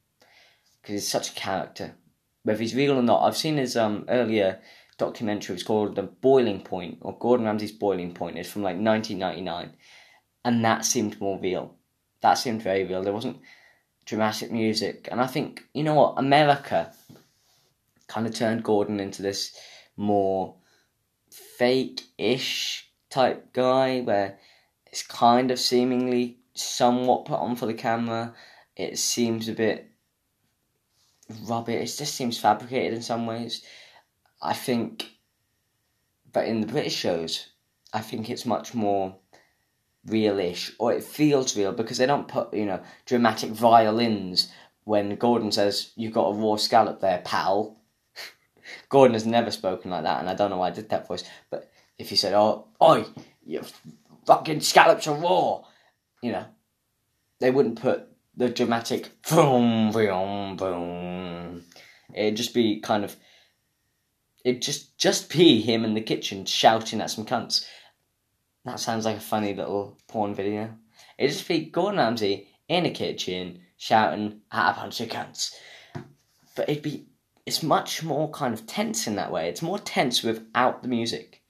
because 0.84 0.94
he's 0.94 1.08
such 1.08 1.32
a 1.32 1.34
character. 1.34 1.96
Whether 2.44 2.60
he's 2.60 2.76
real 2.76 3.00
or 3.00 3.02
not, 3.02 3.24
I've 3.24 3.38
seen 3.38 3.58
his 3.58 3.78
um 3.78 4.06
earlier 4.10 4.60
documentary. 4.98 5.56
It's 5.56 5.64
called 5.64 5.96
The 5.96 6.04
Boiling 6.04 6.62
Point 6.62 6.98
or 7.02 7.18
Gordon 7.18 7.46
Ramsay's 7.46 7.72
Boiling 7.72 8.14
Point. 8.14 8.38
It's 8.38 8.52
from 8.52 8.64
like 8.64 8.76
1999, 8.76 9.74
and 10.44 10.66
that 10.66 10.86
seemed 10.86 11.20
more 11.22 11.40
real. 11.40 11.76
That 12.22 12.36
seemed 12.36 12.62
very 12.62 12.84
real. 12.84 13.02
There 13.02 13.14
wasn't 13.14 13.40
dramatic 14.06 14.52
music, 14.52 15.08
and 15.10 15.22
I 15.22 15.28
think 15.28 15.66
you 15.74 15.84
know 15.84 15.96
what 15.96 16.16
America 16.18 16.92
kind 18.08 18.28
of 18.28 18.36
turned 18.36 18.64
Gordon 18.64 19.00
into 19.00 19.22
this 19.22 19.58
more 19.96 20.56
fake-ish 21.58 22.90
type 23.10 23.54
guy 23.54 24.02
where 24.02 24.38
it's 24.88 25.04
kind 25.04 25.50
of 25.50 25.60
seemingly 25.60 26.38
somewhat 26.54 27.26
put 27.26 27.40
on 27.40 27.56
for 27.56 27.68
the 27.68 27.74
camera. 27.74 28.34
It 28.76 28.98
seems 29.00 29.48
a 29.48 29.54
bit 29.54 29.93
rubbish. 31.42 31.76
It 31.76 31.94
it 31.94 31.98
just 31.98 32.16
seems 32.16 32.38
fabricated 32.38 32.94
in 32.94 33.02
some 33.02 33.26
ways. 33.26 33.64
I 34.42 34.54
think, 34.54 35.12
but 36.32 36.48
in 36.48 36.62
the 36.62 36.68
British 36.68 36.96
shows, 36.96 37.48
I 37.94 38.02
think 38.02 38.30
it's 38.30 38.46
much 38.46 38.74
more 38.74 39.16
realish, 40.08 40.74
or 40.80 40.92
it 40.94 41.04
feels 41.04 41.56
real 41.56 41.72
because 41.72 41.98
they 41.98 42.06
don't 42.06 42.28
put 42.28 42.54
you 42.54 42.66
know 42.66 42.82
dramatic 43.06 43.52
violins 43.52 44.52
when 44.84 45.16
Gordon 45.16 45.52
says 45.52 45.92
you've 45.96 46.14
got 46.14 46.30
a 46.30 46.34
raw 46.34 46.56
scallop 46.58 47.00
there, 47.00 47.22
pal. 47.24 47.78
Gordon 48.90 49.14
has 49.14 49.26
never 49.26 49.52
spoken 49.52 49.92
like 49.92 50.04
that, 50.04 50.20
and 50.20 50.30
I 50.30 50.34
don't 50.36 50.50
know 50.50 50.58
why 50.58 50.68
I 50.68 50.72
did 50.72 50.90
that 50.90 51.08
voice. 51.08 51.24
But 51.50 51.72
if 51.98 52.10
he 52.10 52.16
said, 52.16 52.34
"Oh, 52.34 52.68
oi, 52.82 53.06
your 53.46 53.64
fucking 54.26 54.62
scallops 54.62 55.08
are 55.08 55.16
raw," 55.16 55.64
you 56.22 56.32
know, 56.32 56.46
they 57.40 57.52
wouldn't 57.52 57.82
put 57.82 58.13
the 58.36 58.50
dramatic 58.50 59.22
boom, 59.30 59.92
boom, 59.92 60.56
boom. 60.56 61.64
It'd 62.14 62.38
just 62.38 62.54
be 62.54 62.80
kind 62.80 63.04
of. 63.04 63.16
It'd 64.44 64.62
just 64.62 64.98
just 64.98 65.32
be 65.32 65.62
him 65.62 65.86
in 65.86 65.94
the 65.94 66.02
kitchen 66.02 66.46
shouting 66.46 67.02
at 67.02 67.10
some 67.10 67.26
cunts. 67.26 67.66
That 68.66 68.80
sounds 68.80 69.06
like 69.06 69.18
a 69.18 69.22
funny 69.22 69.54
little 69.54 69.98
porn 70.08 70.34
video. 70.34 70.74
It'd 71.18 71.36
just 71.36 71.48
be 71.48 71.66
Gordon 71.66 72.00
Ramsay 72.00 72.48
in 72.68 72.86
a 72.86 72.92
kitchen 72.92 73.62
shouting 73.78 74.42
at 74.52 74.72
a 74.72 74.76
bunch 74.76 75.02
of 75.02 75.10
cunts. 75.10 75.54
But 76.56 76.70
it'd 76.70 76.84
be. 76.84 77.08
It's 77.46 77.62
much 77.62 78.04
more 78.04 78.32
kind 78.32 78.54
of 78.54 78.66
tense 78.66 79.06
in 79.06 79.16
that 79.18 79.32
way. 79.32 79.50
It's 79.50 79.62
more 79.62 79.78
tense 79.78 80.24
without 80.24 80.82
the 80.82 80.88
music. 80.88 81.42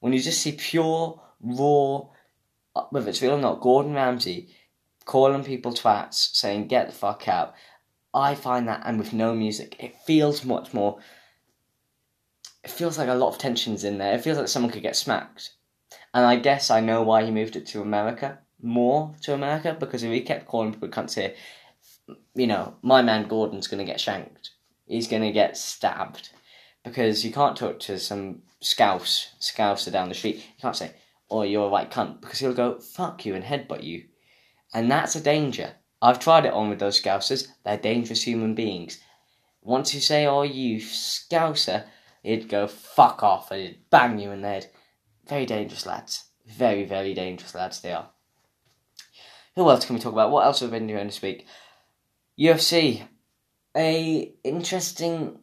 When 0.00 0.12
you 0.12 0.20
just 0.20 0.42
see 0.42 0.52
pure, 0.52 1.22
raw, 1.40 2.02
whether 2.90 3.08
it's 3.08 3.22
real 3.22 3.34
or 3.34 3.40
not, 3.40 3.62
Gordon 3.62 3.94
Ramsay 3.94 4.54
calling 5.04 5.44
people 5.44 5.72
twats, 5.72 6.34
saying 6.34 6.68
get 6.68 6.86
the 6.86 6.92
fuck 6.92 7.28
out. 7.28 7.54
I 8.14 8.34
find 8.34 8.68
that, 8.68 8.82
and 8.84 8.98
with 8.98 9.12
no 9.12 9.34
music, 9.34 9.76
it 9.78 9.96
feels 10.04 10.44
much 10.44 10.74
more. 10.74 10.98
It 12.62 12.70
feels 12.70 12.98
like 12.98 13.08
a 13.08 13.14
lot 13.14 13.28
of 13.28 13.38
tensions 13.38 13.84
in 13.84 13.98
there. 13.98 14.14
It 14.14 14.22
feels 14.22 14.38
like 14.38 14.48
someone 14.48 14.70
could 14.70 14.82
get 14.82 14.96
smacked. 14.96 15.50
And 16.14 16.26
I 16.26 16.36
guess 16.36 16.70
I 16.70 16.80
know 16.80 17.02
why 17.02 17.24
he 17.24 17.30
moved 17.30 17.56
it 17.56 17.66
to 17.68 17.80
America, 17.80 18.38
more 18.60 19.14
to 19.22 19.34
America, 19.34 19.76
because 19.78 20.02
if 20.02 20.12
he 20.12 20.20
kept 20.20 20.46
calling 20.46 20.72
people 20.72 20.88
cunts 20.88 21.14
here, 21.14 21.34
you 22.34 22.46
know, 22.46 22.74
my 22.82 23.02
man 23.02 23.28
Gordon's 23.28 23.66
going 23.66 23.84
to 23.84 23.90
get 23.90 24.00
shanked. 24.00 24.50
He's 24.86 25.08
going 25.08 25.22
to 25.22 25.32
get 25.32 25.56
stabbed. 25.56 26.30
Because 26.84 27.24
you 27.24 27.32
can't 27.32 27.56
talk 27.56 27.80
to 27.80 27.98
some 27.98 28.42
scouse, 28.60 29.34
scouser 29.40 29.90
down 29.90 30.08
the 30.08 30.14
street. 30.14 30.36
You 30.36 30.60
can't 30.60 30.76
say, 30.76 30.92
oh, 31.30 31.42
you're 31.42 31.66
a 31.66 31.70
white 31.70 31.90
cunt, 31.90 32.20
because 32.20 32.40
he'll 32.40 32.52
go, 32.52 32.78
fuck 32.78 33.24
you, 33.24 33.34
and 33.34 33.44
headbutt 33.44 33.82
you. 33.82 34.04
And 34.72 34.90
that's 34.90 35.16
a 35.16 35.20
danger. 35.20 35.74
I've 36.00 36.18
tried 36.18 36.46
it 36.46 36.52
on 36.52 36.68
with 36.68 36.78
those 36.78 37.00
scousers. 37.00 37.48
They're 37.64 37.76
dangerous 37.76 38.22
human 38.22 38.54
beings. 38.54 38.98
Once 39.62 39.94
you 39.94 40.00
say, 40.00 40.26
oh, 40.26 40.42
you 40.42 40.78
scouser, 40.78 41.84
he'd 42.22 42.48
go, 42.48 42.66
fuck 42.66 43.22
off, 43.22 43.50
and 43.50 43.60
he'd 43.60 43.90
bang 43.90 44.18
you 44.18 44.32
in 44.32 44.42
the 44.42 44.48
head. 44.48 44.70
Very 45.28 45.46
dangerous 45.46 45.86
lads. 45.86 46.24
Very, 46.46 46.84
very 46.84 47.14
dangerous 47.14 47.54
lads 47.54 47.80
they 47.80 47.92
are. 47.92 48.10
Who 49.54 49.68
else 49.68 49.84
can 49.84 49.94
we 49.94 50.00
talk 50.00 50.12
about? 50.12 50.30
What 50.30 50.44
else 50.44 50.60
have 50.60 50.72
we 50.72 50.78
been 50.78 50.88
doing 50.88 51.06
this 51.06 51.22
week? 51.22 51.46
UFC. 52.38 53.06
A 53.76 54.32
interesting 54.44 55.38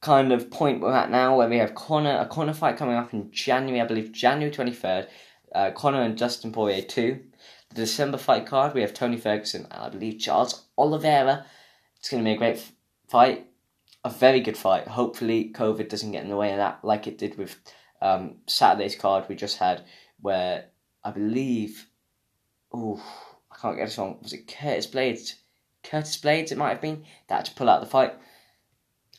kind 0.00 0.32
of 0.32 0.50
point 0.50 0.80
we're 0.80 0.94
at 0.94 1.10
now 1.10 1.36
where 1.36 1.48
we 1.48 1.58
have 1.58 1.74
Conor, 1.74 2.18
a 2.18 2.26
Conor 2.26 2.54
fight 2.54 2.76
coming 2.76 2.94
up 2.94 3.12
in 3.12 3.30
January, 3.30 3.80
I 3.80 3.86
believe 3.86 4.12
January 4.12 4.54
23rd. 4.54 5.08
Uh, 5.54 5.70
Conor 5.72 6.02
and 6.02 6.16
Dustin 6.16 6.52
Poirier 6.52 6.82
2. 6.82 7.20
The 7.70 7.82
December 7.82 8.18
fight 8.18 8.46
card, 8.46 8.74
we 8.74 8.80
have 8.80 8.94
Tony 8.94 9.16
Ferguson 9.16 9.66
and 9.70 9.82
I 9.82 9.88
believe 9.88 10.18
Charles 10.18 10.64
Oliveira. 10.76 11.46
It's 11.98 12.08
going 12.08 12.22
to 12.22 12.28
be 12.28 12.34
a 12.34 12.38
great 12.38 12.62
fight. 13.08 13.46
A 14.04 14.10
very 14.10 14.40
good 14.40 14.56
fight. 14.56 14.86
Hopefully, 14.88 15.52
COVID 15.54 15.88
doesn't 15.88 16.12
get 16.12 16.22
in 16.22 16.30
the 16.30 16.36
way 16.36 16.52
of 16.52 16.58
that 16.58 16.84
like 16.84 17.06
it 17.06 17.18
did 17.18 17.36
with 17.36 17.58
um, 18.00 18.36
Saturday's 18.46 18.94
card 18.94 19.24
we 19.28 19.34
just 19.34 19.58
had, 19.58 19.84
where 20.20 20.66
I 21.04 21.10
believe. 21.10 21.88
Oh, 22.72 23.02
I 23.50 23.56
can't 23.60 23.76
get 23.76 23.86
this 23.86 23.98
wrong. 23.98 24.18
Was 24.22 24.32
it 24.32 24.46
Curtis 24.46 24.86
Blaydes? 24.86 25.34
Curtis 25.82 26.16
Blaydes, 26.18 26.52
it 26.52 26.58
might 26.58 26.70
have 26.70 26.80
been, 26.80 27.04
that 27.28 27.46
to 27.46 27.54
pull 27.54 27.68
out 27.68 27.80
the 27.80 27.86
fight. 27.86 28.14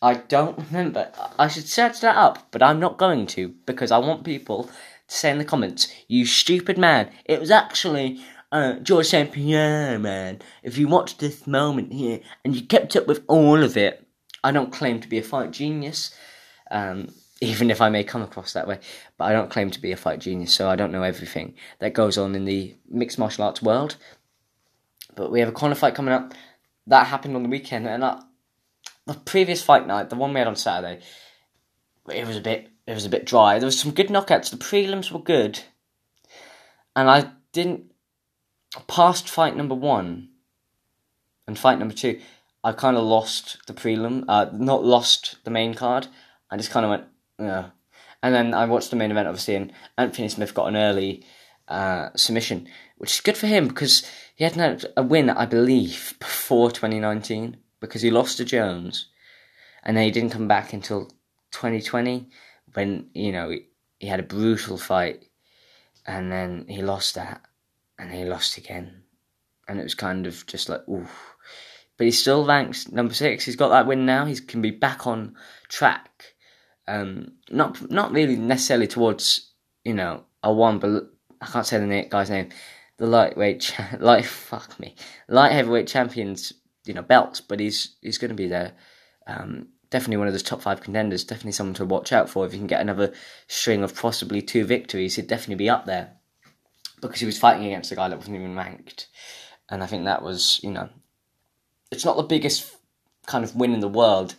I 0.01 0.13
don't 0.13 0.58
remember. 0.58 1.12
I 1.38 1.50
should 1.50 1.68
search 1.68 2.00
that 2.00 2.15
up, 2.15 2.48
but 2.51 2.63
I'm 2.63 2.79
not 2.79 2.98
going 2.98 3.27
to 3.27 3.50
because 3.65 3.91
I 3.91 3.98
want 3.98 4.24
people 4.24 4.63
to 4.63 4.72
say 5.08 5.29
in 5.29 5.39
the 5.39 5.46
comments, 5.46 5.94
"You 6.08 6.25
stupid 6.25 6.77
man! 6.77 7.12
It 7.25 7.39
was 7.39 7.51
actually 7.51 8.24
uh, 8.51 8.74
George 8.79 9.08
St. 9.08 9.32
Pierre, 9.32 10.00
man. 10.00 10.41
If 10.63 10.77
you 10.77 10.88
watched 10.88 11.20
this 11.20 11.46
moment 11.46 11.94
here 11.94 12.22
and 12.44 12.56
you 12.56 12.65
kept 12.65 12.96
up 12.96 13.08
with 13.08 13.24
all 13.27 13.63
of 13.63 13.77
it, 13.77 14.06
I 14.44 14.51
don't 14.51 14.72
claim 14.72 15.00
to 15.01 15.08
be 15.08 15.20
a 15.20 15.24
fight 15.24 15.51
genius, 15.51 16.15
um, 16.72 17.10
even 17.41 17.70
if 17.72 17.82
I 17.82 17.89
may 17.89 18.03
come 18.03 18.22
across 18.22 18.53
that 18.53 18.68
way. 18.68 18.79
But 19.18 19.25
I 19.25 19.34
don't 19.34 19.51
claim 19.51 19.72
to 19.72 19.82
be 19.82 19.91
a 19.91 19.98
fight 19.98 20.20
genius, 20.20 20.53
so 20.53 20.70
I 20.70 20.75
don't 20.75 20.91
know 20.91 21.03
everything 21.03 21.56
that 21.79 21.94
goes 21.94 22.18
on 22.18 22.36
in 22.36 22.46
the 22.46 22.75
mixed 22.89 23.20
martial 23.20 23.46
arts 23.46 23.62
world. 23.62 23.96
But 25.15 25.32
we 25.32 25.39
have 25.39 25.50
a 25.50 25.53
Conor 25.53 25.75
fight 25.75 25.96
coming 25.96 26.13
up. 26.13 26.34
That 26.88 27.08
happened 27.08 27.36
on 27.36 27.44
the 27.44 27.50
weekend, 27.50 27.88
and 27.88 28.03
I, 28.03 28.22
the 29.06 29.13
previous 29.13 29.62
fight 29.62 29.86
night, 29.86 30.10
the 30.10 30.15
one 30.15 30.34
we 30.34 30.39
had 30.39 30.48
on 30.48 30.56
Saturday, 30.56 31.03
it 32.12 32.25
was 32.25 32.38
a 32.38 32.41
bit 32.41 32.70
it 32.88 32.94
was 32.94 33.06
a 33.06 33.10
bit 33.10 33.25
dry. 33.25 33.60
There 33.60 33.68
was 33.68 33.79
some 33.79 33.91
good 33.91 34.08
knockouts. 34.08 34.50
The 34.50 34.58
prelims 34.58 35.12
were 35.12 35.20
good, 35.20 35.60
and 36.96 37.10
I 37.10 37.32
didn't 37.51 37.88
past 38.88 39.29
fight 39.29 39.55
number 39.55 39.75
one 39.75 40.29
and 41.47 41.57
fight 41.57 41.79
number 41.79 41.93
two. 41.93 42.19
I 42.63 42.73
kind 42.73 42.97
of 42.97 43.03
lost 43.03 43.65
the 43.67 43.73
prelim, 43.73 44.25
uh, 44.27 44.47
not 44.53 44.83
lost 44.83 45.38
the 45.43 45.51
main 45.51 45.73
card. 45.73 46.07
I 46.51 46.57
just 46.57 46.71
kind 46.71 46.85
of 46.85 46.89
went, 46.89 47.03
yeah. 47.39 47.69
And 48.21 48.35
then 48.35 48.53
I 48.53 48.65
watched 48.65 48.89
the 48.89 48.97
main 48.97 49.11
event, 49.11 49.27
obviously, 49.27 49.55
and 49.55 49.71
Anthony 49.97 50.27
Smith 50.27 50.53
got 50.53 50.67
an 50.67 50.75
early 50.75 51.23
uh, 51.69 52.09
submission, 52.15 52.67
which 52.97 53.13
is 53.13 53.21
good 53.21 53.38
for 53.38 53.47
him 53.47 53.67
because 53.67 54.05
he 54.35 54.43
hadn't 54.43 54.59
had 54.59 54.91
a 54.97 55.03
win, 55.03 55.29
I 55.29 55.45
believe, 55.45 56.15
before 56.19 56.69
2019 56.69 57.57
because 57.79 58.01
he 58.01 58.11
lost 58.11 58.38
to 58.38 58.45
Jones, 58.45 59.07
and 59.83 59.95
then 59.95 60.03
he 60.03 60.11
didn't 60.11 60.31
come 60.31 60.47
back 60.47 60.73
until 60.73 61.05
2020 61.51 62.29
when 62.73 63.09
you 63.13 63.31
know 63.31 63.49
he, 63.49 63.67
he 63.99 64.07
had 64.07 64.19
a 64.19 64.23
brutal 64.23 64.77
fight, 64.77 65.25
and 66.05 66.31
then 66.31 66.65
he 66.67 66.81
lost 66.81 67.15
that, 67.15 67.41
and 68.00 68.12
he 68.12 68.24
lost 68.24 68.58
again, 68.58 69.03
and 69.68 69.79
it 69.79 69.84
was 69.84 69.94
kind 69.94 70.25
of 70.25 70.48
just 70.48 70.70
like 70.70 70.88
ooh. 70.88 71.08
But 71.98 72.06
he's 72.06 72.20
still 72.20 72.46
ranked 72.46 72.91
number 72.94 73.13
six. 73.13 73.44
He's 73.44 73.58
got 73.58 73.70
that 73.70 73.86
win 73.86 74.06
now. 74.06 74.24
He 74.24 74.39
can 74.39 74.62
be 74.62 74.72
back 74.72 75.06
on 75.06 75.36
track. 75.68 76.34
Um, 76.88 77.34
not 77.51 77.91
not 77.91 78.13
really 78.13 78.38
necessarily 78.38 78.88
towards 78.88 79.51
you 79.84 79.94
know 79.94 80.24
a 80.41 80.51
one, 80.51 80.79
but 80.79 81.12
I 81.41 81.46
can't 81.48 81.65
say 81.65 81.77
the 81.77 82.08
guy's 82.10 82.29
name. 82.29 82.50
The 82.98 83.06
lightweight, 83.06 83.60
cha- 83.62 83.98
light 84.00 84.25
fuck 84.25 84.79
me, 84.79 84.96
light 85.27 85.51
heavyweight 85.51 85.88
champions 85.88 86.53
you 86.86 86.94
know 86.94 87.01
belts, 87.01 87.41
but 87.41 87.60
he's 87.60 87.98
he's 88.01 88.18
going 88.18 88.29
to 88.29 88.36
be 88.36 88.48
there. 88.48 88.74
Um, 89.27 89.68
definitely 89.89 90.18
one 90.18 90.27
of 90.27 90.34
those 90.34 90.41
top 90.41 90.62
five 90.62 90.82
contenders. 90.82 91.25
Definitely 91.25 91.51
someone 91.51 91.75
to 91.75 91.86
watch 91.86 92.13
out 92.13 92.29
for. 92.29 92.46
If 92.46 92.53
he 92.53 92.58
can 92.58 92.68
get 92.68 92.82
another 92.82 93.13
string 93.48 93.84
of 93.84 93.96
possibly 93.96 94.41
two 94.41 94.63
victories, 94.63 95.18
he'd 95.18 95.27
definitely 95.27 95.56
be 95.56 95.70
up 95.70 95.86
there 95.86 96.18
because 97.01 97.20
he 97.20 97.25
was 97.25 97.39
fighting 97.39 97.65
against 97.65 97.91
a 97.91 97.96
guy 97.96 98.10
that 98.10 98.18
wasn't 98.18 98.36
even 98.36 98.56
ranked. 98.56 99.08
And 99.70 99.84
I 99.84 99.86
think 99.86 100.06
that 100.06 100.24
was 100.24 100.60
you 100.63 100.72
know, 100.72 100.89
it's 101.91 102.06
not 102.06 102.18
the 102.18 102.24
biggest 102.24 102.75
kind 103.25 103.44
of 103.44 103.56
win 103.56 103.74
in 103.74 103.79
the 103.79 103.88
world, 103.88 104.36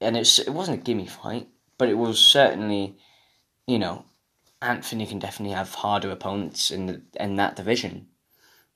and 0.00 0.16
it's 0.16 0.38
it 0.38 0.50
wasn't 0.50 0.80
a 0.80 0.82
gimme 0.82 1.06
fight, 1.06 1.48
but 1.76 1.88
it 1.88 1.98
was 1.98 2.18
certainly, 2.18 2.96
you 3.66 3.78
know, 3.78 4.04
Anthony 4.60 5.06
can 5.06 5.18
definitely 5.18 5.54
have 5.54 5.74
harder 5.74 6.10
opponents 6.10 6.70
in 6.70 6.86
the, 6.86 7.02
in 7.18 7.36
that 7.36 7.56
division. 7.56 8.08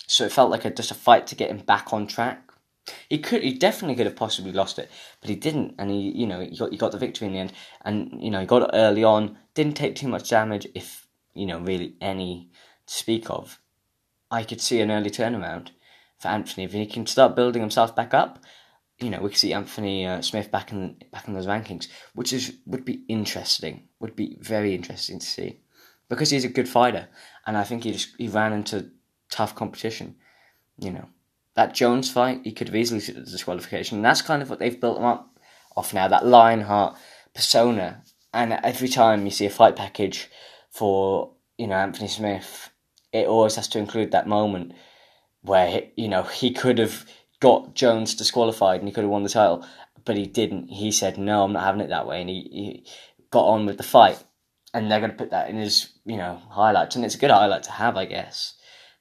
So 0.07 0.25
it 0.25 0.33
felt 0.33 0.51
like 0.51 0.65
a, 0.65 0.71
just 0.71 0.91
a 0.91 0.95
fight 0.95 1.27
to 1.29 1.35
get 1.35 1.51
him 1.51 1.59
back 1.59 1.93
on 1.93 2.07
track. 2.07 2.51
He 3.09 3.19
could, 3.19 3.43
he 3.43 3.55
definitely 3.55 3.95
could 3.95 4.07
have 4.07 4.17
possibly 4.17 4.53
lost 4.53 4.79
it, 4.79 4.91
but 5.21 5.31
he 5.31 5.37
didn't, 5.37 5.77
and 5.79 5.91
he, 5.91 6.11
you 6.11 6.27
know, 6.27 6.41
he 6.41 6.57
got, 6.57 6.73
he 6.73 6.77
got 6.77 6.91
the 6.91 6.99
victory 6.99 7.29
in 7.29 7.33
the 7.33 7.39
end, 7.39 7.53
and 7.85 8.21
you 8.21 8.31
know, 8.31 8.41
he 8.41 8.47
got 8.47 8.63
it 8.63 8.71
early 8.73 9.05
on, 9.05 9.39
didn't 9.55 9.75
take 9.75 9.95
too 9.95 10.09
much 10.09 10.31
damage, 10.31 10.67
if 10.75 11.07
you 11.35 11.47
know, 11.47 11.61
really 11.61 11.95
any 12.01 12.51
speak 12.93 13.31
of. 13.31 13.59
I 14.31 14.45
could 14.45 14.61
see 14.61 14.81
an 14.81 14.91
early 14.91 15.11
turnaround 15.11 15.71
for 16.19 16.29
Anthony 16.29 16.65
if 16.65 16.73
he 16.73 16.87
can 16.87 17.07
start 17.07 17.37
building 17.37 17.63
himself 17.63 17.95
back 17.95 18.15
up. 18.15 18.39
You 18.99 19.11
know, 19.11 19.21
we 19.21 19.31
could 19.31 19.39
see 19.39 19.53
Anthony 19.53 20.07
uh, 20.07 20.23
Smith 20.23 20.51
back 20.51 20.73
in 20.73 20.97
back 21.11 21.27
in 21.27 21.35
those 21.35 21.47
rankings, 21.47 21.89
which 22.15 22.33
is 22.33 22.55
would 22.67 22.85
be 22.85 23.05
interesting. 23.09 23.89
Would 24.01 24.17
be 24.17 24.39
very 24.41 24.75
interesting 24.75 25.19
to 25.19 25.27
see, 25.27 25.61
because 26.09 26.31
he's 26.31 26.45
a 26.45 26.49
good 26.49 26.69
fighter, 26.69 27.09
and 27.47 27.57
I 27.57 27.65
think 27.65 27.85
he 27.85 27.93
just 27.93 28.15
he 28.17 28.29
ran 28.29 28.53
into 28.53 28.91
tough 29.31 29.55
competition. 29.55 30.17
You 30.79 30.93
know 30.93 31.09
that 31.55 31.75
Jones 31.75 32.11
fight, 32.11 32.41
he 32.45 32.53
could 32.53 32.69
have 32.69 32.77
easily 32.77 33.01
the 33.01 33.21
disqualification. 33.21 33.99
And 33.99 34.05
that's 34.05 34.23
kind 34.23 34.43
of 34.43 34.51
what 34.51 34.59
they've 34.59 34.81
built 34.81 34.99
him 34.99 35.05
up 35.05 35.39
off 35.77 35.93
now, 35.93 36.09
that 36.09 36.27
Lionheart 36.27 36.97
persona. 37.35 38.03
And 38.33 38.53
every 38.53 38.89
time 38.89 39.25
you 39.25 39.31
see 39.31 39.47
a 39.47 39.51
fight 39.51 39.77
package 39.77 40.31
for, 40.71 41.33
you 41.59 41.67
know, 41.67 41.75
Anthony 41.75 42.09
Smith, 42.09 42.71
it 43.13 43.27
always 43.27 43.57
has 43.57 43.69
to 43.69 43.79
include 43.79 44.13
that 44.13 44.27
moment 44.27 44.73
where, 45.43 45.83
you 45.97 46.09
know, 46.09 46.23
he 46.23 46.53
could 46.53 46.79
have 46.79 47.05
got 47.41 47.75
Jones 47.75 48.15
disqualified 48.15 48.81
and 48.81 48.89
he 48.89 48.95
could 48.95 49.05
have 49.05 49.11
won 49.11 49.23
the 49.23 49.29
title, 49.29 49.67
but 50.05 50.17
he 50.17 50.27
didn't. 50.27 50.69
He 50.69 50.91
said, 50.91 51.19
no, 51.19 51.45
I'm 51.45 51.53
not 51.53 51.65
having 51.65 51.81
it 51.81 51.89
that 51.89 52.07
way. 52.07 52.21
And 52.21 52.31
he, 52.31 52.41
he 52.51 52.87
got 53.31 53.47
on 53.47 53.67
with 53.67 53.77
the 53.77 53.83
fight. 53.83 54.23
And 54.75 54.91
they're 54.91 55.01
going 55.01 55.11
to 55.11 55.17
put 55.17 55.31
that 55.31 55.51
in 55.51 55.57
his, 55.57 55.91
you 56.07 56.17
know, 56.17 56.41
highlights. 56.49 56.97
And 56.97 57.05
it's 57.05 57.15
a 57.15 57.19
good 57.19 57.31
highlight 57.31 57.65
to 57.65 57.73
have, 57.73 57.97
I 57.99 58.07
guess. 58.07 58.55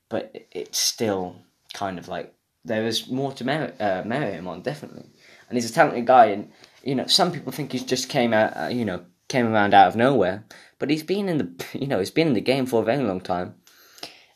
But 0.09 0.35
it's 0.51 0.77
still 0.77 1.37
kind 1.73 1.97
of 1.97 2.09
like 2.09 2.33
there 2.65 2.85
is 2.85 3.09
more 3.09 3.31
to 3.33 3.43
merit, 3.43 3.79
uh, 3.79 4.03
him 4.03 4.47
on, 4.47 4.61
definitely. 4.61 5.05
And 5.49 5.57
he's 5.57 5.69
a 5.69 5.73
talented 5.73 6.05
guy, 6.05 6.27
and 6.27 6.51
you 6.83 6.95
know, 6.95 7.07
some 7.07 7.31
people 7.31 7.51
think 7.51 7.71
he's 7.71 7.83
just 7.83 8.09
came 8.09 8.33
out, 8.33 8.55
uh, 8.55 8.67
you 8.67 8.85
know, 8.85 9.05
came 9.27 9.47
around 9.47 9.73
out 9.73 9.87
of 9.87 9.95
nowhere, 9.95 10.45
but 10.79 10.89
he's 10.89 11.03
been 11.03 11.29
in 11.29 11.37
the, 11.37 11.65
you 11.79 11.87
know, 11.87 11.99
he's 11.99 12.11
been 12.11 12.27
in 12.27 12.33
the 12.33 12.41
game 12.41 12.65
for 12.65 12.81
a 12.81 12.85
very 12.85 13.03
long 13.03 13.21
time. 13.21 13.55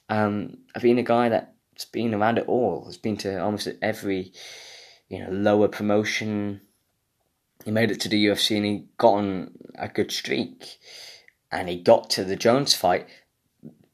Um, 0.09 0.57
I've 0.75 0.81
been 0.81 0.99
a 0.99 1.03
guy 1.03 1.29
that's 1.29 1.85
been 1.85 2.13
around 2.13 2.37
it 2.37 2.47
all. 2.47 2.85
Has 2.85 2.97
been 2.97 3.17
to 3.17 3.41
almost 3.41 3.67
every, 3.81 4.31
you 5.09 5.19
know, 5.19 5.31
lower 5.31 5.67
promotion. 5.67 6.61
He 7.63 7.71
made 7.71 7.91
it 7.91 7.99
to 8.01 8.09
the 8.09 8.25
UFC 8.25 8.57
and 8.57 8.65
he 8.65 8.85
got 8.97 9.13
on 9.13 9.51
a 9.75 9.87
good 9.87 10.11
streak, 10.11 10.77
and 11.51 11.67
he 11.67 11.81
got 11.81 12.09
to 12.11 12.23
the 12.23 12.35
Jones 12.35 12.73
fight 12.73 13.07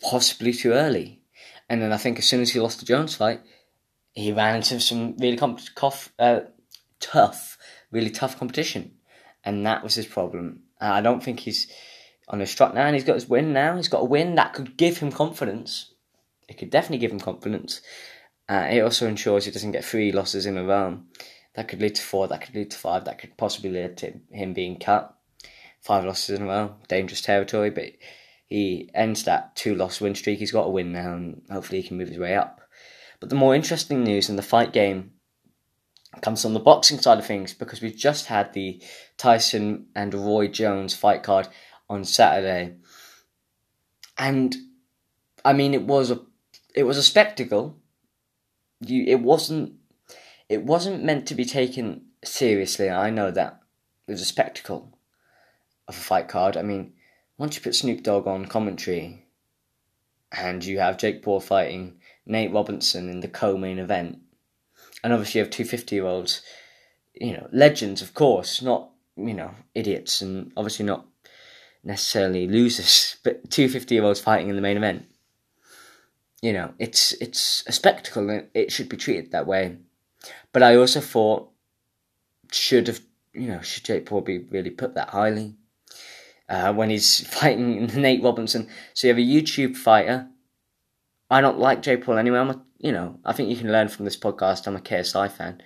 possibly 0.01 0.53
too 0.53 0.73
early. 0.73 1.21
And 1.69 1.81
then 1.81 1.93
I 1.93 1.97
think 1.97 2.19
as 2.19 2.25
soon 2.25 2.41
as 2.41 2.51
he 2.51 2.59
lost 2.59 2.79
the 2.79 2.85
Jones 2.85 3.15
fight, 3.15 3.41
he 4.13 4.33
ran 4.33 4.57
into 4.57 4.79
some 4.81 5.15
really 5.17 5.37
comp- 5.37 5.73
cough, 5.75 6.11
uh, 6.19 6.41
tough, 6.99 7.57
really 7.91 8.09
tough 8.09 8.37
competition, 8.37 8.91
and 9.43 9.65
that 9.65 9.83
was 9.83 9.95
his 9.95 10.05
problem. 10.05 10.63
I 10.81 11.01
don't 11.01 11.23
think 11.23 11.39
he's 11.39 11.71
on 12.27 12.39
his 12.39 12.51
strut 12.51 12.73
now, 12.73 12.85
and 12.85 12.95
he's 12.95 13.05
got 13.05 13.15
his 13.15 13.29
win 13.29 13.53
now. 13.53 13.77
He's 13.77 13.87
got 13.87 14.01
a 14.01 14.05
win 14.05 14.35
that 14.35 14.53
could 14.53 14.75
give 14.75 14.97
him 14.97 15.11
confidence. 15.11 15.90
It 16.51 16.57
could 16.57 16.69
definitely 16.69 16.97
give 16.97 17.13
him 17.13 17.19
confidence. 17.21 17.81
Uh, 18.49 18.67
it 18.69 18.81
also 18.81 19.07
ensures 19.07 19.45
he 19.45 19.51
doesn't 19.51 19.71
get 19.71 19.85
three 19.85 20.11
losses 20.11 20.45
in 20.45 20.57
a 20.57 20.65
row. 20.65 20.99
That 21.55 21.69
could 21.69 21.81
lead 21.81 21.95
to 21.95 22.01
four. 22.01 22.27
That 22.27 22.41
could 22.41 22.53
lead 22.53 22.71
to 22.71 22.77
five. 22.77 23.05
That 23.05 23.19
could 23.19 23.37
possibly 23.37 23.69
lead 23.71 23.95
to 23.97 24.19
him 24.29 24.53
being 24.53 24.77
cut. 24.77 25.15
Five 25.79 26.03
losses 26.03 26.37
in 26.37 26.43
a 26.43 26.47
row, 26.47 26.75
dangerous 26.89 27.21
territory. 27.21 27.69
But 27.69 27.93
he 28.47 28.89
ends 28.93 29.23
that 29.23 29.55
two-loss 29.55 30.01
win 30.01 30.13
streak. 30.13 30.39
He's 30.39 30.51
got 30.51 30.67
a 30.67 30.69
win 30.69 30.91
now, 30.91 31.13
and 31.13 31.41
hopefully 31.49 31.81
he 31.81 31.87
can 31.87 31.97
move 31.97 32.09
his 32.09 32.19
way 32.19 32.35
up. 32.35 32.59
But 33.21 33.29
the 33.29 33.35
more 33.35 33.55
interesting 33.55 34.03
news 34.03 34.29
in 34.29 34.35
the 34.35 34.41
fight 34.41 34.73
game 34.73 35.11
comes 36.21 36.41
from 36.41 36.53
the 36.53 36.59
boxing 36.59 36.99
side 36.99 37.17
of 37.17 37.25
things 37.25 37.53
because 37.53 37.81
we've 37.81 37.95
just 37.95 38.25
had 38.25 38.51
the 38.51 38.83
Tyson 39.15 39.85
and 39.95 40.13
Roy 40.13 40.49
Jones 40.49 40.93
fight 40.93 41.23
card 41.23 41.47
on 41.89 42.03
Saturday. 42.03 42.75
And 44.17 44.53
I 45.45 45.53
mean 45.53 45.73
it 45.73 45.83
was 45.83 46.11
a 46.11 46.19
it 46.75 46.83
was 46.83 46.97
a 46.97 47.03
spectacle. 47.03 47.77
You 48.79 49.03
it 49.07 49.21
wasn't 49.21 49.73
it 50.49 50.63
wasn't 50.63 51.03
meant 51.03 51.27
to 51.27 51.35
be 51.35 51.45
taken 51.45 52.05
seriously. 52.23 52.89
I 52.89 53.09
know 53.09 53.31
that. 53.31 53.59
It 54.07 54.11
was 54.11 54.21
a 54.21 54.25
spectacle 54.25 54.97
of 55.87 55.95
a 55.95 55.99
fight 55.99 56.27
card. 56.27 56.57
I 56.57 56.61
mean, 56.61 56.93
once 57.37 57.55
you 57.55 57.61
put 57.61 57.75
Snoop 57.75 58.03
Dogg 58.03 58.27
on 58.27 58.45
commentary 58.45 59.25
and 60.31 60.63
you 60.63 60.79
have 60.79 60.97
Jake 60.97 61.21
Paul 61.21 61.39
fighting 61.39 61.99
Nate 62.25 62.51
Robinson 62.51 63.09
in 63.09 63.21
the 63.21 63.27
co-main 63.27 63.79
event, 63.79 64.19
and 65.03 65.13
obviously 65.13 65.39
you 65.39 65.45
have 65.45 65.51
two 65.51 65.65
50 65.65 65.95
year 65.95 66.05
olds, 66.05 66.41
you 67.13 67.33
know, 67.33 67.47
legends 67.51 68.01
of 68.01 68.13
course, 68.13 68.61
not 68.61 68.89
you 69.15 69.33
know 69.33 69.51
idiots, 69.75 70.21
and 70.21 70.51
obviously 70.57 70.85
not 70.85 71.05
necessarily 71.83 72.47
losers, 72.47 73.17
but 73.23 73.49
two 73.49 73.69
50 73.69 73.95
year 73.95 74.03
olds 74.03 74.19
fighting 74.19 74.49
in 74.49 74.55
the 74.55 74.61
main 74.61 74.77
event. 74.77 75.05
You 76.41 76.53
know, 76.53 76.73
it's 76.79 77.13
it's 77.13 77.63
a 77.67 77.71
spectacle, 77.71 78.29
and 78.29 78.47
it 78.53 78.71
should 78.71 78.89
be 78.89 78.97
treated 78.97 79.31
that 79.31 79.47
way. 79.47 79.77
But 80.53 80.63
I 80.63 80.75
also 80.75 80.99
thought 80.99 81.49
should 82.51 82.87
have 82.87 83.01
you 83.33 83.47
know 83.47 83.61
should 83.61 83.85
Jake 83.85 84.05
Paul 84.05 84.21
be 84.21 84.39
really 84.39 84.71
put 84.71 84.95
that 84.95 85.09
highly? 85.09 85.55
Uh, 86.49 86.73
when 86.73 86.89
he's 86.89 87.25
fighting 87.33 87.85
Nate 87.95 88.23
Robinson. 88.23 88.67
So 88.93 89.07
you 89.07 89.13
have 89.13 89.19
a 89.19 89.21
YouTube 89.21 89.77
fighter 89.77 90.31
I 91.31 91.39
don't 91.39 91.59
like 91.59 91.81
Jake 91.81 92.03
Paul 92.03 92.17
anyway. 92.17 92.39
I'm 92.39 92.49
a, 92.49 92.61
you 92.79 92.91
know, 92.91 93.17
I 93.23 93.31
think 93.31 93.49
you 93.49 93.55
can 93.55 93.71
learn 93.71 93.87
from 93.87 94.03
this 94.03 94.17
podcast. 94.17 94.67
I'm 94.67 94.75
a 94.75 94.81
KSI 94.81 95.31
fan, 95.31 95.63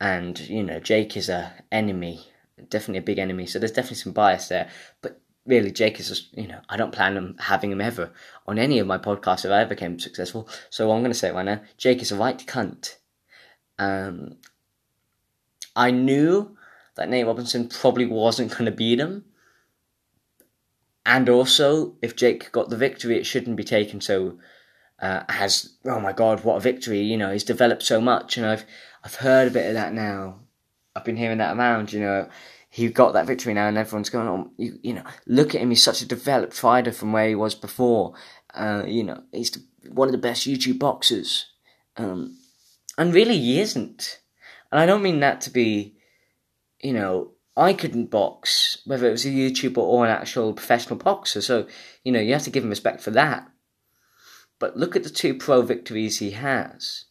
and 0.00 0.38
you 0.38 0.62
know, 0.62 0.78
Jake 0.78 1.16
is 1.16 1.28
a 1.28 1.52
enemy, 1.72 2.24
definitely 2.68 3.00
a 3.00 3.02
big 3.02 3.18
enemy. 3.18 3.46
So 3.46 3.58
there's 3.58 3.72
definitely 3.72 3.96
some 3.96 4.12
bias 4.12 4.46
there. 4.46 4.70
But 5.02 5.20
really, 5.46 5.70
Jake 5.70 6.00
is 6.00 6.08
just, 6.08 6.36
you 6.36 6.46
know, 6.46 6.60
I 6.68 6.76
don't 6.76 6.92
plan 6.92 7.16
on 7.16 7.36
having 7.38 7.70
him 7.70 7.80
ever 7.80 8.10
on 8.46 8.58
any 8.58 8.78
of 8.78 8.86
my 8.86 8.98
podcasts 8.98 9.44
if 9.44 9.50
I 9.50 9.60
ever 9.60 9.70
became 9.70 9.98
successful. 9.98 10.48
So 10.70 10.90
I'm 10.90 11.00
going 11.00 11.12
to 11.12 11.18
say 11.18 11.28
it 11.28 11.34
right 11.34 11.44
now: 11.44 11.62
Jake 11.76 12.02
is 12.02 12.12
a 12.12 12.16
right 12.16 12.38
cunt. 12.38 12.96
Um, 13.78 14.36
I 15.76 15.90
knew 15.90 16.56
that 16.94 17.08
Nate 17.08 17.26
Robinson 17.26 17.68
probably 17.68 18.06
wasn't 18.06 18.52
going 18.52 18.66
to 18.66 18.70
beat 18.70 19.00
him. 19.00 19.24
And 21.06 21.28
also, 21.28 21.96
if 22.00 22.16
Jake 22.16 22.50
got 22.52 22.70
the 22.70 22.76
victory, 22.76 23.18
it 23.18 23.26
shouldn't 23.26 23.56
be 23.56 23.64
taken 23.64 24.00
so 24.00 24.38
uh, 25.00 25.22
as 25.28 25.74
oh 25.84 26.00
my 26.00 26.12
god, 26.12 26.44
what 26.44 26.56
a 26.56 26.60
victory! 26.60 27.00
You 27.00 27.16
know, 27.16 27.32
he's 27.32 27.44
developed 27.44 27.82
so 27.82 28.00
much, 28.00 28.36
and 28.36 28.46
I've 28.46 28.64
I've 29.02 29.16
heard 29.16 29.48
a 29.48 29.50
bit 29.50 29.66
of 29.66 29.74
that 29.74 29.92
now. 29.92 30.40
I've 30.96 31.04
been 31.04 31.16
hearing 31.16 31.38
that 31.38 31.56
around. 31.56 31.92
You 31.92 32.00
know, 32.00 32.28
he 32.74 32.88
got 32.88 33.12
that 33.12 33.28
victory 33.28 33.54
now, 33.54 33.68
and 33.68 33.78
everyone's 33.78 34.10
going 34.10 34.26
on. 34.26 34.50
You, 34.56 34.80
you 34.82 34.94
know, 34.94 35.04
look 35.28 35.54
at 35.54 35.60
him; 35.60 35.70
he's 35.70 35.80
such 35.80 36.02
a 36.02 36.08
developed 36.08 36.54
fighter 36.54 36.90
from 36.90 37.12
where 37.12 37.28
he 37.28 37.36
was 37.36 37.54
before. 37.54 38.14
Uh, 38.52 38.82
you 38.84 39.04
know, 39.04 39.22
he's 39.30 39.56
one 39.88 40.08
of 40.08 40.12
the 40.12 40.18
best 40.18 40.44
YouTube 40.44 40.80
boxers, 40.80 41.52
um, 41.96 42.36
and 42.98 43.14
really, 43.14 43.38
he 43.38 43.60
isn't. 43.60 44.18
And 44.72 44.80
I 44.80 44.86
don't 44.86 45.04
mean 45.04 45.20
that 45.20 45.40
to 45.42 45.50
be, 45.50 45.94
you 46.80 46.92
know, 46.92 47.30
I 47.56 47.74
couldn't 47.74 48.10
box, 48.10 48.78
whether 48.84 49.06
it 49.06 49.12
was 49.12 49.24
a 49.24 49.28
YouTuber 49.28 49.78
or 49.78 50.04
an 50.04 50.10
actual 50.10 50.52
professional 50.52 50.98
boxer. 50.98 51.42
So, 51.42 51.68
you 52.02 52.10
know, 52.10 52.18
you 52.18 52.32
have 52.32 52.42
to 52.42 52.50
give 52.50 52.64
him 52.64 52.70
respect 52.70 53.00
for 53.02 53.12
that. 53.12 53.48
But 54.58 54.76
look 54.76 54.96
at 54.96 55.04
the 55.04 55.10
two 55.10 55.34
pro 55.34 55.62
victories 55.62 56.18
he 56.18 56.32
has. 56.32 57.04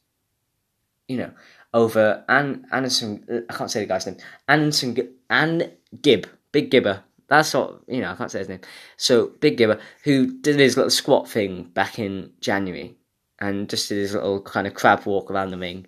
You 1.08 1.18
know, 1.20 1.32
over 1.74 2.24
An 2.30 2.66
Anderson, 2.72 3.26
uh, 3.32 3.52
I 3.52 3.58
can't 3.58 3.72
say 3.72 3.80
the 3.80 3.86
guy's 3.88 4.06
name. 4.06 4.18
Anderson, 4.48 4.96
An 5.34 5.72
Gibb, 6.02 6.28
Big 6.52 6.72
Gibber. 6.72 7.04
That's 7.28 7.54
what, 7.54 7.82
you 7.88 8.02
know, 8.02 8.12
I 8.12 8.16
can't 8.16 8.30
say 8.30 8.40
his 8.40 8.50
name. 8.50 8.60
So, 8.98 9.28
Big 9.40 9.58
Gibber, 9.58 9.80
who 10.04 10.40
did 10.40 10.60
his 10.60 10.78
little 10.78 10.92
squat 10.92 11.28
thing 11.28 11.64
back 11.74 11.98
in 11.98 12.32
January 12.40 12.96
and 13.40 13.70
just 13.70 13.90
did 13.90 13.98
his 13.98 14.14
little 14.14 14.42
kind 14.42 14.68
of 14.68 14.76
crab 14.76 15.06
walk 15.06 15.32
around 15.32 15.50
the 15.50 15.58
ring 15.58 15.88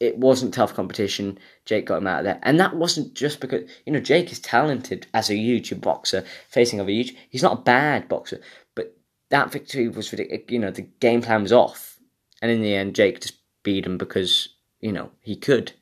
it 0.00 0.16
wasn't 0.16 0.54
tough 0.54 0.74
competition. 0.74 1.38
Jake 1.64 1.86
got 1.86 1.98
him 1.98 2.06
out 2.06 2.20
of 2.20 2.24
there, 2.24 2.38
and 2.42 2.60
that 2.60 2.76
wasn't 2.76 3.14
just 3.14 3.40
because 3.40 3.68
you 3.84 3.92
know 3.92 4.00
Jake 4.00 4.30
is 4.30 4.38
talented 4.38 5.06
as 5.12 5.28
a 5.28 5.34
YouTube 5.34 5.80
boxer, 5.80 6.24
facing 6.48 6.80
other 6.80 6.90
YouTube. 6.90 7.16
He's 7.28 7.42
not 7.42 7.58
a 7.58 7.62
bad 7.62 8.08
boxer, 8.08 8.40
but 8.74 8.96
that 9.30 9.50
victory 9.50 9.88
was 9.88 10.12
ridiculous. 10.12 10.44
You 10.48 10.58
know 10.60 10.70
the 10.70 10.82
game 10.82 11.22
plan 11.22 11.42
was 11.42 11.52
off, 11.52 11.98
and 12.40 12.50
in 12.50 12.62
the 12.62 12.74
end, 12.74 12.94
Jake 12.94 13.20
just 13.20 13.38
beat 13.62 13.86
him 13.86 13.98
because 13.98 14.48
you 14.80 14.92
know 14.92 15.10
he 15.20 15.36
could. 15.36 15.72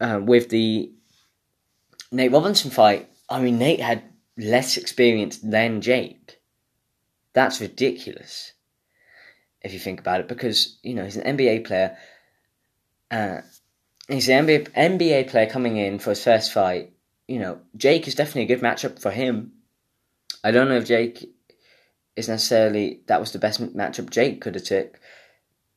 Uh, 0.00 0.18
with 0.22 0.48
the 0.48 0.90
Nate 2.12 2.32
Robinson 2.32 2.70
fight, 2.70 3.08
I 3.28 3.40
mean 3.40 3.58
Nate 3.58 3.80
had 3.80 4.02
less 4.36 4.76
experience 4.76 5.38
than 5.38 5.80
Jake. 5.80 6.40
That's 7.32 7.60
ridiculous 7.60 8.52
if 9.62 9.72
you 9.72 9.78
think 9.78 10.00
about 10.00 10.20
it, 10.20 10.28
because 10.28 10.78
you 10.82 10.94
know 10.94 11.04
he's 11.04 11.16
an 11.16 11.36
NBA 11.36 11.64
player 11.64 11.96
uh, 13.10 13.40
he's 14.08 14.28
an 14.28 14.46
NBA, 14.46 14.70
NBA 14.70 15.28
player 15.28 15.46
coming 15.46 15.76
in 15.76 15.98
for 15.98 16.10
his 16.10 16.22
first 16.22 16.52
fight. 16.52 16.92
You 17.26 17.38
know, 17.38 17.60
Jake 17.76 18.06
is 18.08 18.14
definitely 18.14 18.42
a 18.42 18.56
good 18.56 18.64
matchup 18.64 19.00
for 19.00 19.10
him. 19.10 19.52
I 20.42 20.50
don't 20.50 20.68
know 20.68 20.76
if 20.76 20.86
Jake 20.86 21.28
is 22.16 22.28
necessarily 22.28 23.00
that 23.06 23.20
was 23.20 23.32
the 23.32 23.38
best 23.38 23.60
matchup 23.76 24.10
Jake 24.10 24.40
could 24.40 24.54
have 24.54 24.64
took, 24.64 24.98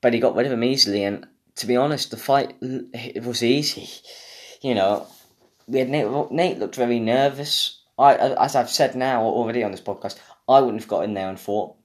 but 0.01 0.13
he 0.13 0.19
got 0.19 0.35
rid 0.35 0.45
of 0.45 0.51
him 0.51 0.63
easily. 0.63 1.03
And 1.03 1.27
to 1.55 1.67
be 1.67 1.75
honest, 1.75 2.11
the 2.11 2.17
fight 2.17 2.55
it 2.61 3.23
was 3.23 3.43
easy. 3.43 3.89
You 4.61 4.75
know, 4.75 5.07
we 5.73 5.79
had 5.79 5.89
Nate. 5.89 6.31
Nate 6.31 6.59
looked 6.59 6.75
very 6.75 6.99
nervous. 6.99 7.81
I, 7.97 8.15
as 8.15 8.55
I've 8.55 8.69
said 8.69 8.95
now 8.95 9.23
already 9.23 9.63
on 9.63 9.71
this 9.71 9.81
podcast, 9.81 10.19
I 10.47 10.59
wouldn't 10.59 10.81
have 10.81 10.89
got 10.89 11.03
in 11.03 11.13
there 11.15 11.29
and 11.29 11.39
fought, 11.39 11.75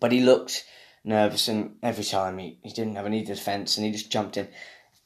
but 0.00 0.12
he 0.12 0.20
looked 0.20 0.64
nervous, 1.04 1.46
and 1.46 1.76
every 1.82 2.04
time 2.04 2.38
he, 2.38 2.58
he 2.62 2.70
didn't 2.70 2.96
have 2.96 3.06
any 3.06 3.22
defense, 3.22 3.76
and 3.76 3.86
he 3.86 3.92
just 3.92 4.10
jumped 4.10 4.36
in. 4.36 4.48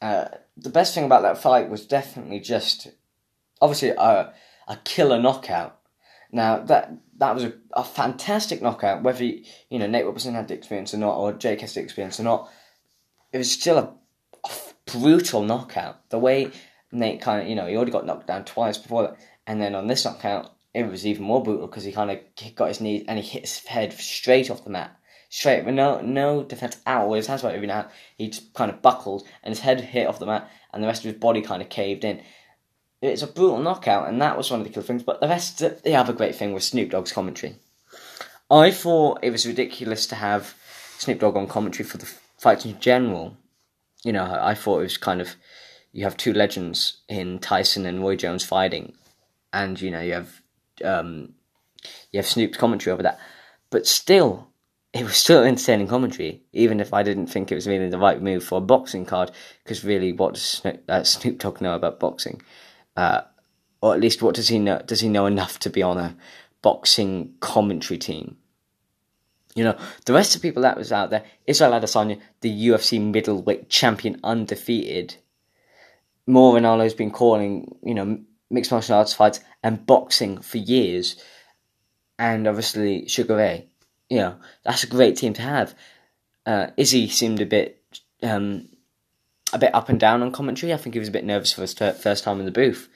Uh, 0.01 0.29
the 0.57 0.71
best 0.71 0.95
thing 0.95 1.05
about 1.05 1.23
that 1.23 1.39
fight 1.39 1.69
was 1.69 1.87
definitely 1.87 2.41
just 2.41 2.89
obviously 3.61 3.91
a, 3.91 4.33
a 4.69 4.77
killer 4.85 5.21
knockout. 5.21 5.79
Now 6.33 6.61
that 6.61 6.93
that 7.19 7.35
was 7.35 7.45
a, 7.45 7.53
a 7.73 7.85
fantastic 7.85 8.63
knockout. 8.63 9.03
Whether 9.03 9.25
you 9.25 9.79
know 9.79 9.87
Nate 9.87 10.07
Robinson 10.07 10.35
had 10.35 10.49
the 10.49 10.55
experience 10.55 10.95
or 10.95 10.99
not, 10.99 11.17
or 11.17 11.33
Jake 11.33 11.61
has 11.61 11.75
the 11.75 11.81
experience 11.81 12.21
or 12.21 12.25
not, 12.25 12.51
it 13.33 13.39
was 13.39 13.51
still 13.51 13.79
a, 13.79 13.93
a 14.45 14.51
brutal 14.87 15.43
knockout. 15.43 16.09
The 16.11 16.19
way 16.19 16.53
Nate 16.93 17.21
kind 17.21 17.43
of 17.43 17.49
you 17.49 17.55
know 17.55 17.67
he 17.67 17.77
already 17.77 17.93
got 17.93 18.07
knocked 18.07 18.27
down 18.27 18.45
twice 18.45 18.79
before 18.79 19.03
that, 19.03 19.17
and 19.47 19.61
then 19.61 19.75
on 19.75 19.87
this 19.87 20.05
knockout 20.05 20.53
it 20.73 20.89
was 20.89 21.07
even 21.07 21.25
more 21.25 21.43
brutal 21.43 21.67
because 21.67 21.85
he 21.85 21.93
kind 21.93 22.11
of 22.11 22.19
got 22.55 22.69
his 22.69 22.81
knees 22.81 23.05
and 23.09 23.19
he 23.19 23.25
hit 23.25 23.43
his 23.43 23.59
head 23.67 23.93
straight 23.93 24.51
off 24.51 24.65
the 24.65 24.71
mat 24.71 24.97
straight 25.31 25.65
with 25.65 25.75
no 25.75 26.01
no 26.03 26.43
defense 26.43 26.77
at 26.85 26.99
all. 26.99 27.15
His 27.15 27.27
hands 27.27 27.43
weren't 27.43 27.71
out. 27.71 27.91
He 28.19 28.29
just 28.29 28.53
kind 28.53 28.71
of 28.71 28.83
buckled 28.83 29.27
and 29.43 29.53
his 29.53 29.61
head 29.61 29.81
hit 29.81 30.07
off 30.07 30.19
the 30.19 30.27
mat, 30.27 30.51
and 30.73 30.83
the 30.83 30.87
rest 30.87 31.05
of 31.05 31.13
his 31.13 31.21
body 31.21 31.41
kind 31.41 31.63
of 31.63 31.71
caved 31.71 32.05
in. 32.05 32.21
It's 33.01 33.23
a 33.23 33.27
brutal 33.27 33.63
knockout, 33.63 34.09
and 34.09 34.21
that 34.21 34.37
was 34.37 34.51
one 34.51 34.61
of 34.61 34.67
the 34.67 34.73
cool 34.73 34.83
things. 34.83 35.03
But 35.03 35.23
the 35.23 35.29
rest, 35.29 35.59
the 35.59 35.95
other 35.95 36.13
great 36.13 36.35
thing 36.35 36.53
was 36.53 36.67
Snoop 36.67 36.91
Dogg's 36.91 37.13
commentary. 37.13 37.57
I 38.51 38.71
thought 38.71 39.21
it 39.23 39.31
was 39.31 39.47
ridiculous 39.47 40.07
to 40.09 40.17
have 40.17 40.55
Snoop 40.99 41.21
Dogg 41.21 41.37
on 41.37 41.47
commentary 41.47 41.89
for 41.89 41.97
the 41.97 42.11
fights 42.37 42.67
in 42.67 42.79
general. 42.79 43.39
You 44.05 44.13
know, 44.13 44.39
I 44.39 44.55
thought 44.55 44.81
it 44.81 44.85
was 44.85 44.99
kind 44.99 45.23
of 45.23 45.37
you 45.93 46.05
have 46.05 46.17
two 46.17 46.33
legends 46.33 46.99
in 47.09 47.39
Tyson 47.39 47.87
and 47.87 48.01
Roy 48.01 48.17
Jones 48.17 48.45
fighting, 48.45 48.95
and 49.53 49.81
you 49.81 49.91
know 49.91 50.01
you 50.01 50.13
have 50.13 50.43
um, 50.85 51.35
you 52.13 52.19
have 52.19 52.27
Snoop's 52.27 52.59
commentary 52.59 52.93
over 52.93 53.03
that. 53.03 53.19
But 53.71 53.87
still, 53.87 54.49
it 54.93 55.05
was 55.05 55.17
still 55.17 55.43
entertaining 55.45 55.89
commentary, 55.89 56.43
even 56.53 56.81
if 56.81 56.93
I 56.93 57.03
didn't 57.03 57.27
think 57.27 57.51
it 57.51 57.57
was 57.57 57.67
really 57.67 57.89
the 57.89 57.99
right 57.99 58.21
move 58.21 58.45
for 58.45 58.59
a 58.59 58.63
boxing 58.63 59.07
card. 59.07 59.31
Because 59.63 59.85
really, 59.85 60.13
what 60.13 60.35
does 60.35 60.43
Snoop, 60.43 60.83
uh, 60.89 61.05
Snoop 61.05 61.39
Dogg 61.39 61.61
know 61.61 61.75
about 61.75 62.01
boxing? 62.01 62.43
Uh, 62.97 63.23
or 63.83 63.95
at 63.95 64.01
least, 64.01 64.23
what 64.23 64.35
does 64.35 64.49
he 64.49 64.59
know? 64.59 64.81
Does 64.85 65.01
he 65.01 65.09
know 65.09 65.27
enough 65.27 65.59
to 65.61 65.71
be 65.71 65.83
on 65.83 65.99
a 65.99 66.17
boxing 66.63 67.35
commentary 67.41 67.99
team? 67.99 68.37
You 69.55 69.65
know, 69.65 69.79
the 70.05 70.13
rest 70.13 70.37
of 70.37 70.43
people 70.43 70.63
that 70.63 70.77
was 70.77 70.93
out 70.93 71.11
there, 71.11 71.25
Israel 71.47 71.73
Adesanya, 71.73 72.21
the 72.41 72.69
UFC 72.69 73.01
middleweight 73.01 73.69
champion, 73.69 74.21
undefeated. 74.23 75.17
Mauro 76.31 76.59
Ranallo's 76.59 76.95
been 76.95 77.11
calling, 77.11 77.77
you 77.83 77.95
know, 77.95 78.21
mixed 78.51 78.71
martial 78.71 78.97
arts 78.97 79.13
fights 79.13 79.41
and 79.63 79.85
boxing 79.87 80.39
for 80.39 80.59
years. 80.59 81.17
And 82.19 82.47
obviously, 82.47 83.09
Sugar 83.09 83.37
Ray 83.37 83.71
you 84.11 84.19
know, 84.19 84.35
that's 84.65 84.83
a 84.83 84.89
great 84.89 85.17
team 85.17 85.33
to 85.35 85.43
have. 85.43 85.75
Uh, 86.45 86.67
Izzy 86.77 87.09
seemed 87.09 87.41
a 87.41 87.47
bit, 87.47 87.81
um, 88.23 88.69
a 89.53 89.59
bit 89.59 89.75
up 89.75 89.89
and 89.89 89.99
down 90.01 90.21
on 90.21 90.33
commentary. 90.33 90.75
I 90.75 90.77
think 90.77 90.95
he 90.95 90.99
was 90.99 91.09
a 91.09 91.13
bit 91.13 91.25
nervous 91.25 91.53
for 91.53 91.63
his 91.63 91.73
first 91.73 92.25
time 92.25 92.41
in 92.41 92.45
the 92.45 92.51
booth. 92.51 92.89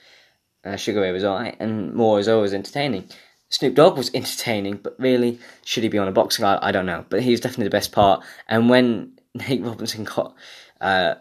Uh, 0.64 0.76
Sugar 0.76 1.00
Ray 1.00 1.12
was 1.12 1.24
alright, 1.24 1.56
and 1.60 1.94
Mauro 1.94 2.16
was 2.16 2.28
always 2.28 2.52
entertaining. 2.52 3.08
Snoop 3.48 3.74
Dogg 3.74 3.96
was 3.96 4.10
entertaining, 4.12 4.78
but 4.82 4.96
really, 4.98 5.38
should 5.64 5.84
he 5.84 5.88
be 5.88 5.98
on 5.98 6.08
a 6.08 6.12
boxing 6.12 6.42
card? 6.42 6.58
I 6.62 6.72
don't 6.72 6.86
know. 6.86 7.04
But 7.08 7.22
he 7.22 7.30
was 7.30 7.40
definitely 7.40 7.64
the 7.64 7.70
best 7.70 7.92
part. 7.92 8.24
And 8.48 8.68
when 8.68 9.12
Nate 9.34 9.62
Robinson 9.62 10.04
got 10.04 10.34
uh, 10.80 11.14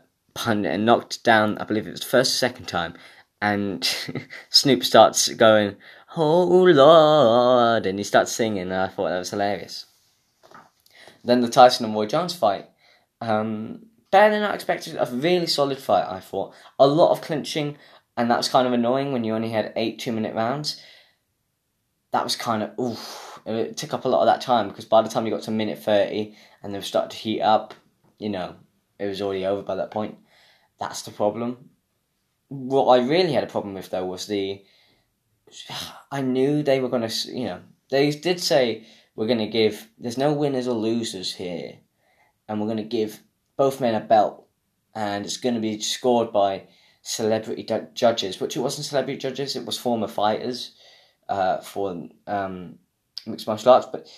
and 0.46 0.86
knocked 0.86 1.24
down, 1.24 1.58
I 1.58 1.64
believe 1.64 1.88
it 1.88 1.92
was 1.92 2.02
the 2.02 2.06
first 2.06 2.34
or 2.34 2.38
second 2.38 2.66
time, 2.66 2.96
and 3.42 3.84
Snoop 4.50 4.84
starts 4.84 5.30
going, 5.30 5.76
Oh 6.16 6.44
Lord, 6.44 7.86
and 7.86 8.00
he 8.00 8.04
starts 8.04 8.32
singing, 8.32 8.64
and 8.64 8.74
I 8.74 8.88
thought 8.88 9.10
that 9.10 9.20
was 9.20 9.32
hilarious. 9.32 9.86
Then 11.24 11.42
the 11.42 11.50
Tyson 11.50 11.86
and 11.86 11.96
Roy 11.96 12.06
Jones 12.06 12.36
fight. 12.36 12.68
Um, 13.22 13.86
better 14.12 14.34
than 14.34 14.44
I 14.44 14.54
expected, 14.54 14.96
a 14.98 15.08
really 15.12 15.48
solid 15.48 15.80
fight, 15.80 16.06
I 16.08 16.20
thought. 16.20 16.54
A 16.78 16.88
lot 16.88 17.12
of 17.12 17.22
clinching, 17.22 17.78
and 18.16 18.30
that 18.30 18.38
was 18.38 18.50
kind 18.50 18.68
of 18.68 18.74
annoying 18.74 19.12
when 19.12 19.24
you 19.24 19.34
only 19.34 19.50
had 19.50 19.74
eight 19.76 20.00
two 20.00 20.12
minute 20.12 20.36
rounds. 20.36 20.82
That 22.12 22.24
was 22.24 22.36
kind 22.36 22.62
of, 22.62 22.80
oof, 22.80 23.40
it 23.46 23.76
took 23.78 23.94
up 23.94 24.06
a 24.06 24.10
lot 24.10 24.22
of 24.22 24.28
that 24.28 24.42
time 24.42 24.70
because 24.70 24.86
by 24.86 25.02
the 25.02 25.10
time 25.10 25.26
you 25.26 25.32
got 25.32 25.42
to 25.44 25.52
minute 25.52 25.80
30 25.80 26.36
and 26.62 26.74
they 26.74 26.82
starting 26.82 27.10
to 27.10 27.18
heat 27.18 27.42
up, 27.42 27.74
you 28.20 28.30
know, 28.30 28.56
it 29.00 29.08
was 29.08 29.22
already 29.22 29.46
over 29.46 29.64
by 29.64 29.76
that 29.76 29.90
point. 29.90 30.18
That's 30.84 31.04
the 31.04 31.12
problem. 31.12 31.70
What 32.50 32.88
I 32.88 33.08
really 33.08 33.32
had 33.32 33.46
a 33.46 33.48
problem 33.48 33.74
with 33.74 33.90
though 33.90 34.06
was 34.06 34.28
the 34.28 34.66
I 36.12 36.22
knew 36.22 36.62
they 36.62 36.82
were 36.82 36.90
going 36.90 37.08
to, 37.08 37.32
you 37.32 37.46
know, 37.46 37.62
they 37.90 38.12
did 38.12 38.42
say 38.42 38.86
we're 39.16 39.28
going 39.28 39.40
to 39.40 39.48
give, 39.48 39.88
there's 39.98 40.18
no 40.18 40.34
winners 40.34 40.68
or 40.68 40.76
losers 40.76 41.34
here, 41.36 41.78
and 42.50 42.60
we're 42.60 42.68
going 42.68 42.90
to 42.90 42.98
give 42.98 43.22
both 43.56 43.80
men 43.80 43.96
a 43.96 44.02
belt, 44.02 44.46
and 44.94 45.24
it's 45.24 45.38
going 45.38 45.56
to 45.56 45.62
be 45.62 45.80
scored 45.80 46.34
by 46.34 46.64
celebrity 47.02 47.66
judges, 47.94 48.42
which 48.42 48.58
it 48.58 48.60
wasn't 48.60 48.86
celebrity 48.86 49.18
judges, 49.18 49.56
it 49.56 49.66
was 49.66 49.78
former 49.78 50.10
fighters 50.10 50.76
uh, 51.30 51.62
for 51.62 52.10
um, 52.28 52.78
mixed 53.26 53.48
martial 53.48 53.72
arts, 53.72 53.88
but 53.90 54.10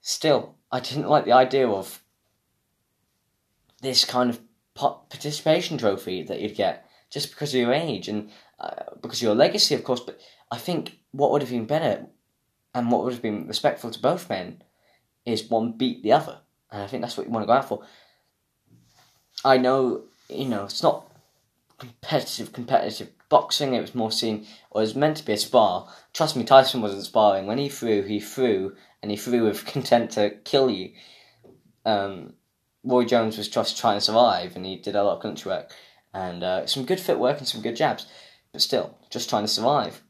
still, 0.00 0.56
I 0.72 0.80
didn't 0.80 1.08
like 1.08 1.26
the 1.26 1.32
idea 1.32 1.68
of 1.68 2.02
this 3.82 4.04
kind 4.04 4.30
of 4.30 4.40
participation 4.78 5.78
trophy 5.78 6.22
that 6.22 6.40
you'd 6.40 6.54
get 6.54 6.88
just 7.10 7.30
because 7.30 7.54
of 7.54 7.60
your 7.60 7.72
age 7.72 8.08
and 8.08 8.30
uh, 8.60 8.84
because 9.00 9.18
of 9.18 9.24
your 9.24 9.34
legacy, 9.34 9.74
of 9.74 9.84
course. 9.84 10.00
But 10.00 10.20
I 10.50 10.58
think 10.58 10.98
what 11.12 11.30
would 11.30 11.42
have 11.42 11.50
been 11.50 11.66
better 11.66 12.06
and 12.74 12.90
what 12.90 13.04
would 13.04 13.12
have 13.12 13.22
been 13.22 13.46
respectful 13.46 13.90
to 13.90 13.98
both 14.00 14.28
men 14.28 14.62
is 15.24 15.48
one 15.48 15.72
beat 15.72 16.02
the 16.02 16.12
other, 16.12 16.40
and 16.70 16.82
I 16.82 16.86
think 16.86 17.02
that's 17.02 17.16
what 17.16 17.26
you 17.26 17.32
want 17.32 17.42
to 17.42 17.46
go 17.46 17.52
out 17.52 17.68
for. 17.68 17.82
I 19.44 19.58
know, 19.58 20.04
you 20.28 20.46
know, 20.46 20.64
it's 20.64 20.82
not 20.82 21.10
competitive, 21.78 22.52
competitive 22.52 23.10
boxing. 23.28 23.74
It 23.74 23.80
was 23.80 23.94
more 23.94 24.12
seen, 24.12 24.46
or 24.70 24.80
it 24.80 24.84
was 24.84 24.96
meant 24.96 25.18
to 25.18 25.24
be 25.24 25.32
a 25.32 25.36
spar. 25.36 25.88
Trust 26.12 26.36
me, 26.36 26.44
Tyson 26.44 26.80
wasn't 26.80 27.04
sparring. 27.04 27.46
When 27.46 27.58
he 27.58 27.68
threw, 27.68 28.02
he 28.02 28.20
threw, 28.20 28.74
and 29.02 29.10
he 29.10 29.16
threw 29.16 29.44
with 29.44 29.66
content 29.74 30.12
to 30.12 30.30
kill 30.44 30.70
you. 30.70 30.92
Um, 31.84 32.34
Roy 32.88 33.04
Jones 33.04 33.36
was 33.36 33.48
just 33.48 33.78
trying 33.78 33.98
to 33.98 34.00
survive, 34.00 34.56
and 34.56 34.64
he 34.64 34.76
did 34.76 34.96
a 34.96 35.04
lot 35.04 35.16
of 35.16 35.22
country 35.22 35.50
work 35.50 35.70
and 36.14 36.42
uh, 36.42 36.66
some 36.66 36.86
good 36.86 36.98
footwork 36.98 37.38
and 37.38 37.46
some 37.46 37.60
good 37.60 37.76
jabs, 37.76 38.06
but 38.50 38.62
still 38.62 38.96
just 39.10 39.28
trying 39.28 39.44
to 39.44 39.48
survive. 39.48 40.02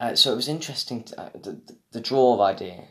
Uh, 0.00 0.14
so 0.14 0.32
it 0.32 0.36
was 0.36 0.48
interesting 0.48 1.02
to, 1.02 1.20
uh, 1.20 1.30
the, 1.34 1.60
the 1.92 2.00
draw 2.00 2.40
idea, 2.40 2.84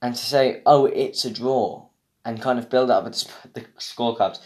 and 0.00 0.14
to 0.14 0.24
say, 0.24 0.62
"Oh, 0.64 0.86
it's 0.86 1.24
a 1.24 1.30
draw," 1.30 1.88
and 2.24 2.40
kind 2.40 2.58
of 2.58 2.70
build 2.70 2.90
up 2.90 3.04
the 3.04 3.66
scorecards. 3.78 4.38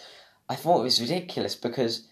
I 0.48 0.54
thought 0.54 0.80
it 0.80 0.84
was 0.84 1.00
ridiculous 1.00 1.54
because 1.54 2.08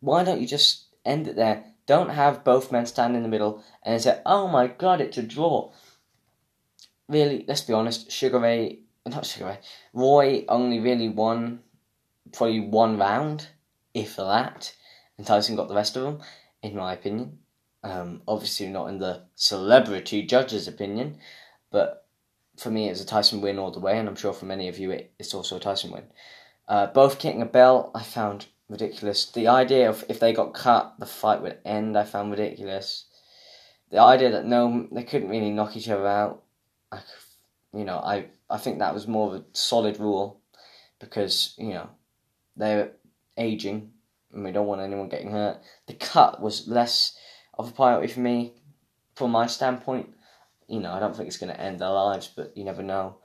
why 0.00 0.24
don't 0.24 0.40
you 0.40 0.46
just 0.46 0.86
end 1.04 1.28
it 1.28 1.36
there? 1.36 1.64
Don't 1.86 2.10
have 2.10 2.44
both 2.44 2.72
men 2.72 2.86
stand 2.86 3.16
in 3.16 3.22
the 3.22 3.28
middle 3.28 3.62
and 3.82 4.00
say, 4.00 4.20
"Oh 4.24 4.48
my 4.48 4.66
God, 4.66 5.02
it's 5.02 5.18
a 5.18 5.22
draw." 5.22 5.72
Really, 7.08 7.44
let's 7.46 7.60
be 7.60 7.72
honest. 7.72 8.10
Sugar 8.10 8.40
Ray 8.40 8.85
not 9.14 9.26
Sugar 9.26 9.58
Roy 9.92 10.44
only 10.48 10.80
really 10.80 11.08
won 11.08 11.60
probably 12.32 12.60
one 12.60 12.98
round, 12.98 13.48
if 13.94 14.16
that, 14.16 14.74
and 15.16 15.26
Tyson 15.26 15.56
got 15.56 15.68
the 15.68 15.74
rest 15.74 15.96
of 15.96 16.02
them, 16.02 16.20
in 16.62 16.76
my 16.76 16.92
opinion. 16.92 17.38
Um, 17.82 18.22
obviously, 18.26 18.68
not 18.68 18.88
in 18.88 18.98
the 18.98 19.22
celebrity 19.36 20.22
judge's 20.22 20.66
opinion, 20.66 21.18
but 21.70 22.06
for 22.56 22.70
me, 22.70 22.88
it's 22.88 23.00
a 23.00 23.06
Tyson 23.06 23.40
win 23.40 23.58
all 23.58 23.70
the 23.70 23.80
way, 23.80 23.98
and 23.98 24.08
I'm 24.08 24.16
sure 24.16 24.32
for 24.32 24.46
many 24.46 24.68
of 24.68 24.78
you, 24.78 24.90
it, 24.90 25.12
it's 25.18 25.34
also 25.34 25.56
a 25.56 25.60
Tyson 25.60 25.92
win. 25.92 26.04
Uh, 26.68 26.86
both 26.88 27.18
kicking 27.18 27.42
a 27.42 27.46
bell, 27.46 27.92
I 27.94 28.02
found 28.02 28.46
ridiculous. 28.68 29.26
The 29.30 29.48
idea 29.48 29.88
of 29.88 30.04
if 30.08 30.18
they 30.18 30.32
got 30.32 30.54
cut, 30.54 30.94
the 30.98 31.06
fight 31.06 31.42
would 31.42 31.58
end, 31.64 31.96
I 31.96 32.04
found 32.04 32.30
ridiculous. 32.30 33.04
The 33.90 34.00
idea 34.00 34.32
that 34.32 34.46
no, 34.46 34.88
they 34.90 35.04
couldn't 35.04 35.28
really 35.28 35.50
knock 35.50 35.76
each 35.76 35.88
other 35.88 36.06
out, 36.06 36.42
I, 36.90 37.00
you 37.72 37.84
know, 37.84 37.98
I 37.98 38.26
I 38.48 38.58
think 38.58 38.78
that 38.78 38.94
was 38.94 39.08
more 39.08 39.34
of 39.34 39.40
a 39.40 39.44
solid 39.52 39.98
rule 39.98 40.40
because 40.98 41.54
you 41.58 41.70
know 41.70 41.88
they're 42.56 42.92
aging 43.36 43.90
and 44.32 44.44
we 44.44 44.52
don't 44.52 44.66
want 44.66 44.80
anyone 44.80 45.08
getting 45.08 45.30
hurt. 45.30 45.60
The 45.86 45.94
cut 45.94 46.40
was 46.40 46.68
less 46.68 47.16
of 47.54 47.68
a 47.68 47.72
priority 47.72 48.12
for 48.12 48.20
me 48.20 48.54
from 49.14 49.30
my 49.30 49.46
standpoint. 49.46 50.10
You 50.68 50.80
know, 50.80 50.92
I 50.92 51.00
don't 51.00 51.16
think 51.16 51.28
it's 51.28 51.38
going 51.38 51.52
to 51.52 51.60
end 51.60 51.78
their 51.78 51.90
lives, 51.90 52.30
but 52.34 52.56
you 52.56 52.64
never 52.64 52.82
know. 52.82 53.18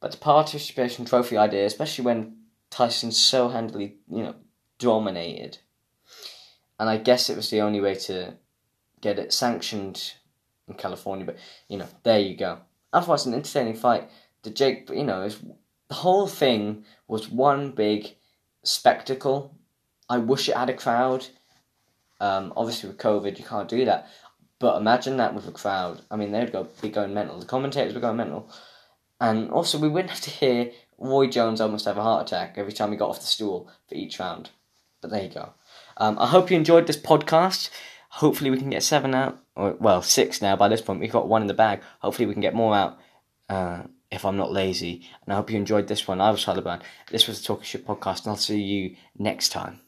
But 0.00 0.12
the 0.12 0.18
participation 0.18 1.04
trophy 1.04 1.36
idea, 1.36 1.66
especially 1.66 2.04
when 2.04 2.36
Tyson 2.70 3.12
so 3.12 3.48
handily, 3.48 3.96
you 4.08 4.22
know, 4.22 4.34
dominated, 4.78 5.58
and 6.78 6.88
I 6.88 6.98
guess 6.98 7.30
it 7.30 7.36
was 7.36 7.50
the 7.50 7.60
only 7.60 7.80
way 7.80 7.94
to 7.94 8.34
get 9.00 9.18
it 9.18 9.32
sanctioned 9.32 10.14
in 10.68 10.74
California. 10.74 11.26
But 11.26 11.38
you 11.68 11.78
know, 11.78 11.88
there 12.04 12.20
you 12.20 12.36
go. 12.36 12.58
Otherwise, 12.92 13.26
an 13.26 13.34
entertaining 13.34 13.74
fight 13.74 14.08
the 14.42 14.50
Jake, 14.50 14.88
you 14.90 15.04
know, 15.04 15.28
the 15.88 15.94
whole 15.94 16.26
thing 16.26 16.84
was 17.06 17.28
one 17.28 17.72
big 17.72 18.14
spectacle. 18.62 19.54
I 20.08 20.18
wish 20.18 20.48
it 20.48 20.56
had 20.56 20.70
a 20.70 20.74
crowd. 20.74 21.26
Um, 22.20 22.52
obviously, 22.56 22.88
with 22.88 22.98
COVID, 22.98 23.38
you 23.38 23.44
can't 23.44 23.68
do 23.68 23.84
that. 23.84 24.08
But 24.58 24.76
imagine 24.76 25.18
that 25.18 25.34
with 25.34 25.46
a 25.46 25.52
crowd. 25.52 26.02
I 26.10 26.16
mean, 26.16 26.32
they'd 26.32 26.52
go 26.52 26.68
be 26.82 26.88
going 26.88 27.14
mental. 27.14 27.38
The 27.38 27.46
commentators 27.46 27.94
were 27.94 28.00
going 28.00 28.16
mental, 28.16 28.50
and 29.20 29.50
also 29.50 29.78
we 29.78 29.88
wouldn't 29.88 30.10
have 30.10 30.20
to 30.22 30.30
hear 30.30 30.72
Roy 30.98 31.28
Jones 31.28 31.60
almost 31.60 31.84
have 31.84 31.96
a 31.96 32.02
heart 32.02 32.26
attack 32.26 32.54
every 32.56 32.72
time 32.72 32.90
he 32.90 32.96
got 32.96 33.10
off 33.10 33.20
the 33.20 33.26
stool 33.26 33.70
for 33.88 33.94
each 33.94 34.18
round. 34.18 34.50
But 35.00 35.10
there 35.10 35.22
you 35.22 35.28
go. 35.28 35.52
Um, 35.96 36.18
I 36.18 36.26
hope 36.26 36.50
you 36.50 36.56
enjoyed 36.56 36.88
this 36.88 36.96
podcast. 36.96 37.70
Hopefully, 38.10 38.50
we 38.50 38.58
can 38.58 38.70
get 38.70 38.82
seven 38.82 39.14
out, 39.14 39.38
or 39.54 39.76
well, 39.78 40.02
six 40.02 40.42
now. 40.42 40.56
By 40.56 40.68
this 40.68 40.80
point, 40.80 40.98
we've 40.98 41.12
got 41.12 41.28
one 41.28 41.42
in 41.42 41.48
the 41.48 41.54
bag. 41.54 41.80
Hopefully, 42.00 42.26
we 42.26 42.32
can 42.32 42.42
get 42.42 42.54
more 42.54 42.74
out. 42.74 42.98
Uh, 43.48 43.82
if 44.10 44.24
I'm 44.24 44.36
not 44.36 44.52
lazy. 44.52 45.08
And 45.24 45.32
I 45.32 45.36
hope 45.36 45.50
you 45.50 45.56
enjoyed 45.56 45.88
this 45.88 46.08
one. 46.08 46.20
I 46.20 46.30
was 46.30 46.44
Taliban. 46.44 46.82
This 47.10 47.26
was 47.26 47.40
the 47.40 47.46
Talking 47.46 47.64
Shit 47.64 47.86
podcast, 47.86 48.24
and 48.24 48.28
I'll 48.28 48.36
see 48.36 48.60
you 48.60 48.96
next 49.18 49.50
time. 49.50 49.80